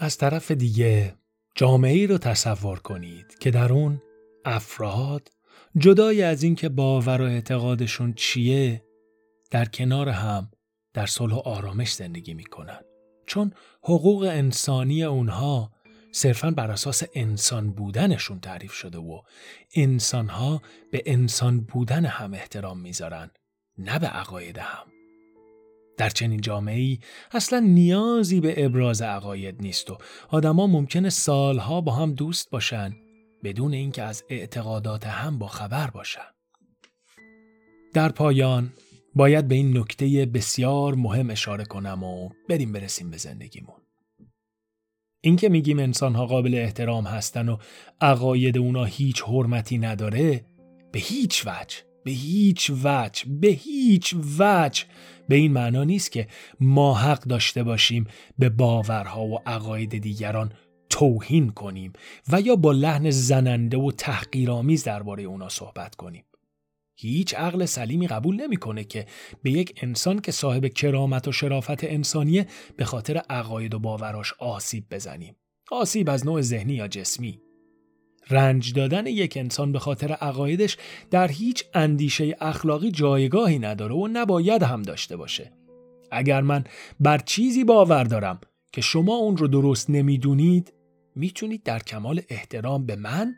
از 0.00 0.18
طرف 0.18 0.50
دیگه 0.50 1.14
جامعه 1.54 1.92
ای 1.92 2.06
رو 2.06 2.18
تصور 2.18 2.78
کنید 2.78 3.38
که 3.40 3.50
در 3.50 3.72
اون 3.72 4.02
افراد 4.44 5.28
جدای 5.76 6.22
از 6.22 6.42
اینکه 6.42 6.68
باور 6.68 7.20
و 7.20 7.24
اعتقادشون 7.24 8.12
چیه 8.12 8.84
در 9.50 9.64
کنار 9.64 10.08
هم 10.08 10.50
در 10.94 11.06
صلح 11.06 11.34
و 11.34 11.38
آرامش 11.38 11.92
زندگی 11.92 12.34
می‌کنن. 12.34 12.80
چون 13.26 13.52
حقوق 13.82 14.22
انسانی 14.22 15.04
اونها 15.04 15.72
صرفا 16.12 16.50
بر 16.50 16.70
اساس 16.70 17.02
انسان 17.14 17.72
بودنشون 17.72 18.40
تعریف 18.40 18.72
شده 18.72 18.98
و 18.98 19.22
انسانها 19.74 20.62
به 20.92 21.02
انسان 21.06 21.60
بودن 21.60 22.04
هم 22.04 22.34
احترام 22.34 22.80
می‌ذارن 22.80 23.30
نه 23.78 23.98
به 23.98 24.06
عقاید 24.06 24.58
هم. 24.58 24.97
در 25.98 26.08
چنین 26.08 26.40
جامعه 26.40 26.80
ای 26.80 26.98
اصلا 27.32 27.58
نیازی 27.58 28.40
به 28.40 28.64
ابراز 28.64 29.02
عقاید 29.02 29.62
نیست 29.62 29.90
و 29.90 29.98
آدما 30.28 30.66
ممکنه 30.66 31.10
سالها 31.10 31.80
با 31.80 31.92
هم 31.92 32.12
دوست 32.12 32.50
باشن 32.50 32.96
بدون 33.44 33.74
اینکه 33.74 34.02
از 34.02 34.24
اعتقادات 34.30 35.06
هم 35.06 35.38
با 35.38 35.46
خبر 35.46 35.90
باشن. 35.90 36.28
در 37.94 38.08
پایان 38.08 38.72
باید 39.14 39.48
به 39.48 39.54
این 39.54 39.78
نکته 39.78 40.26
بسیار 40.26 40.94
مهم 40.94 41.30
اشاره 41.30 41.64
کنم 41.64 42.04
و 42.04 42.28
بریم 42.48 42.72
برسیم 42.72 43.10
به 43.10 43.16
زندگیمون. 43.16 43.76
اینکه 45.20 45.48
میگیم 45.48 45.78
انسانها 45.78 46.26
قابل 46.26 46.54
احترام 46.54 47.06
هستن 47.06 47.48
و 47.48 47.56
عقاید 48.00 48.58
اونا 48.58 48.84
هیچ 48.84 49.22
حرمتی 49.22 49.78
نداره 49.78 50.44
به 50.92 50.98
هیچ 50.98 51.46
وجه 51.46 51.87
به 52.04 52.10
هیچ 52.10 52.70
وجه 52.84 53.24
به 53.28 53.48
هیچ 53.48 54.14
وجه 54.38 54.84
به 55.28 55.36
این 55.36 55.52
معنا 55.52 55.84
نیست 55.84 56.12
که 56.12 56.28
ما 56.60 56.94
حق 56.94 57.24
داشته 57.24 57.62
باشیم 57.62 58.06
به 58.38 58.48
باورها 58.48 59.26
و 59.26 59.38
عقاید 59.46 59.98
دیگران 59.98 60.52
توهین 60.90 61.50
کنیم 61.50 61.92
و 62.32 62.40
یا 62.40 62.56
با 62.56 62.72
لحن 62.72 63.10
زننده 63.10 63.76
و 63.76 63.90
تحقیرآمیز 63.90 64.84
درباره 64.84 65.22
اونا 65.22 65.48
صحبت 65.48 65.94
کنیم. 65.94 66.24
هیچ 67.00 67.34
عقل 67.34 67.64
سلیمی 67.64 68.06
قبول 68.06 68.36
نمی‌کنه 68.36 68.84
که 68.84 69.06
به 69.42 69.50
یک 69.50 69.78
انسان 69.82 70.20
که 70.20 70.32
صاحب 70.32 70.66
کرامت 70.66 71.28
و 71.28 71.32
شرافت 71.32 71.84
انسانیه 71.84 72.46
به 72.76 72.84
خاطر 72.84 73.16
عقاید 73.16 73.74
و 73.74 73.78
باوراش 73.78 74.32
آسیب 74.38 74.84
بزنیم. 74.90 75.36
آسیب 75.70 76.10
از 76.10 76.26
نوع 76.26 76.40
ذهنی 76.40 76.74
یا 76.74 76.88
جسمی. 76.88 77.40
رنج 78.30 78.72
دادن 78.72 79.06
یک 79.06 79.36
انسان 79.36 79.72
به 79.72 79.78
خاطر 79.78 80.12
عقایدش 80.12 80.76
در 81.10 81.28
هیچ 81.28 81.64
اندیشه 81.74 82.36
اخلاقی 82.40 82.90
جایگاهی 82.90 83.58
نداره 83.58 83.94
و 83.94 84.08
نباید 84.12 84.62
هم 84.62 84.82
داشته 84.82 85.16
باشه. 85.16 85.52
اگر 86.10 86.40
من 86.40 86.64
بر 87.00 87.18
چیزی 87.18 87.64
باور 87.64 88.04
دارم 88.04 88.40
که 88.72 88.80
شما 88.80 89.14
اون 89.14 89.36
رو 89.36 89.48
درست 89.48 89.90
نمی‌دونید 89.90 90.72
می‌تونید 91.14 91.62
در 91.62 91.78
کمال 91.78 92.20
احترام 92.28 92.86
به 92.86 92.96
من 92.96 93.34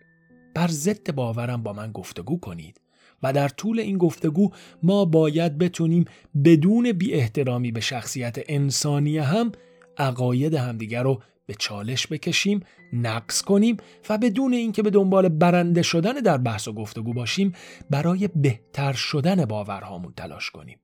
بر 0.55 0.68
ضد 0.68 1.14
باورم 1.14 1.62
با 1.62 1.72
من 1.72 1.92
گفتگو 1.92 2.40
کنید 2.40 2.81
و 3.22 3.33
در 3.33 3.48
طول 3.48 3.81
این 3.81 3.98
گفتگو 3.98 4.50
ما 4.83 5.05
باید 5.05 5.59
بتونیم 5.59 6.05
بدون 6.44 6.92
بی 6.92 7.14
احترامی 7.14 7.72
به 7.72 7.81
شخصیت 7.81 8.38
انسانی 8.48 9.18
هم 9.18 9.53
عقاید 9.98 10.55
همدیگر 10.55 11.03
رو 11.03 11.22
به 11.51 11.57
چالش 11.59 12.07
بکشیم 12.07 12.61
نقص 12.93 13.43
کنیم 13.43 13.77
و 14.09 14.19
بدون 14.19 14.53
اینکه 14.53 14.83
به 14.83 14.91
دنبال 14.91 15.29
برنده 15.29 15.83
شدن 15.83 16.13
در 16.13 16.39
بحث 16.39 16.69
و 16.69 16.73
گفتگو 16.73 17.13
باشیم 17.13 17.53
برای 17.91 18.29
بهتر 18.37 18.93
شدن 18.93 19.45
باورهامون 19.45 20.13
تلاش 20.17 20.51
کنیم. 20.51 20.81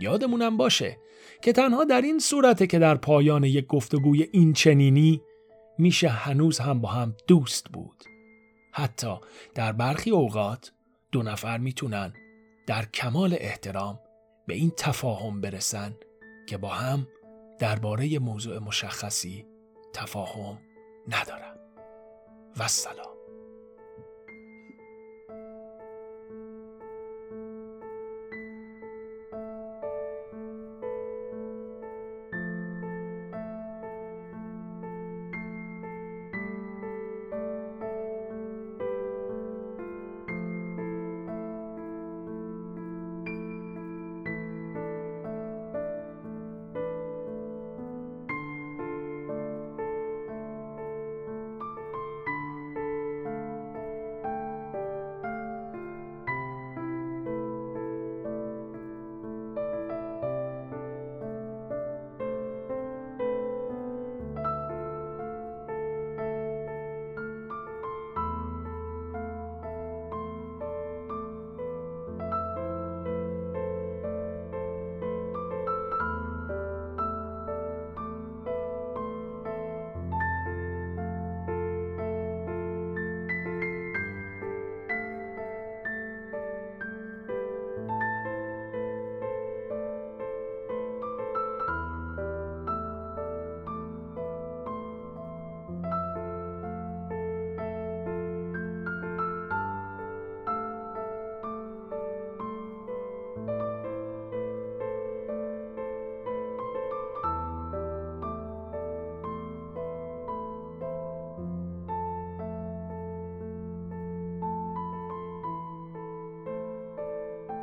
یادمونم 0.00 0.56
باشه 0.56 0.96
که 1.42 1.52
تنها 1.52 1.84
در 1.84 2.00
این 2.00 2.18
صورته 2.18 2.66
که 2.66 2.78
در 2.78 2.94
پایان 2.94 3.44
یک 3.44 3.66
گفتگوی 3.66 4.28
این 4.32 4.52
چنینی 4.52 5.22
میشه 5.78 6.08
هنوز 6.08 6.58
هم 6.58 6.80
با 6.80 6.88
هم 6.88 7.14
دوست 7.26 7.68
بود. 7.68 8.04
حتی 8.72 9.14
در 9.54 9.72
برخی 9.72 10.10
اوقات 10.10 10.72
دو 11.12 11.22
نفر 11.22 11.58
می‌تونن 11.58 12.12
در 12.66 12.84
کمال 12.84 13.36
احترام 13.40 14.00
به 14.46 14.54
این 14.54 14.72
تفاهم 14.76 15.40
برسن 15.40 15.94
که 16.46 16.56
با 16.56 16.68
هم 16.68 17.06
درباره 17.58 18.18
موضوع 18.18 18.58
مشخصی 18.58 19.49
تفاهم 19.92 20.58
ندارن 21.08 21.56
و 22.58 22.68
سلام. 22.68 23.19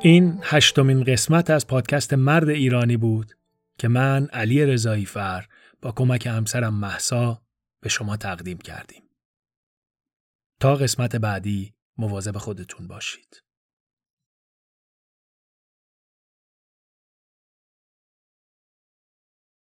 این 0.00 0.40
هشتمین 0.42 1.04
قسمت 1.04 1.50
از 1.50 1.66
پادکست 1.66 2.14
مرد 2.14 2.48
ایرانی 2.48 2.96
بود 2.96 3.36
که 3.78 3.88
من 3.88 4.26
علی 4.26 4.66
رضایی 4.66 5.06
فر 5.06 5.46
با 5.82 5.92
کمک 5.92 6.26
همسرم 6.26 6.74
محسا 6.74 7.42
به 7.80 7.88
شما 7.88 8.16
تقدیم 8.16 8.58
کردیم. 8.58 9.02
تا 10.60 10.74
قسمت 10.74 11.16
بعدی 11.16 11.74
مواظب 11.96 12.38
خودتون 12.38 12.88
باشید. 12.88 13.42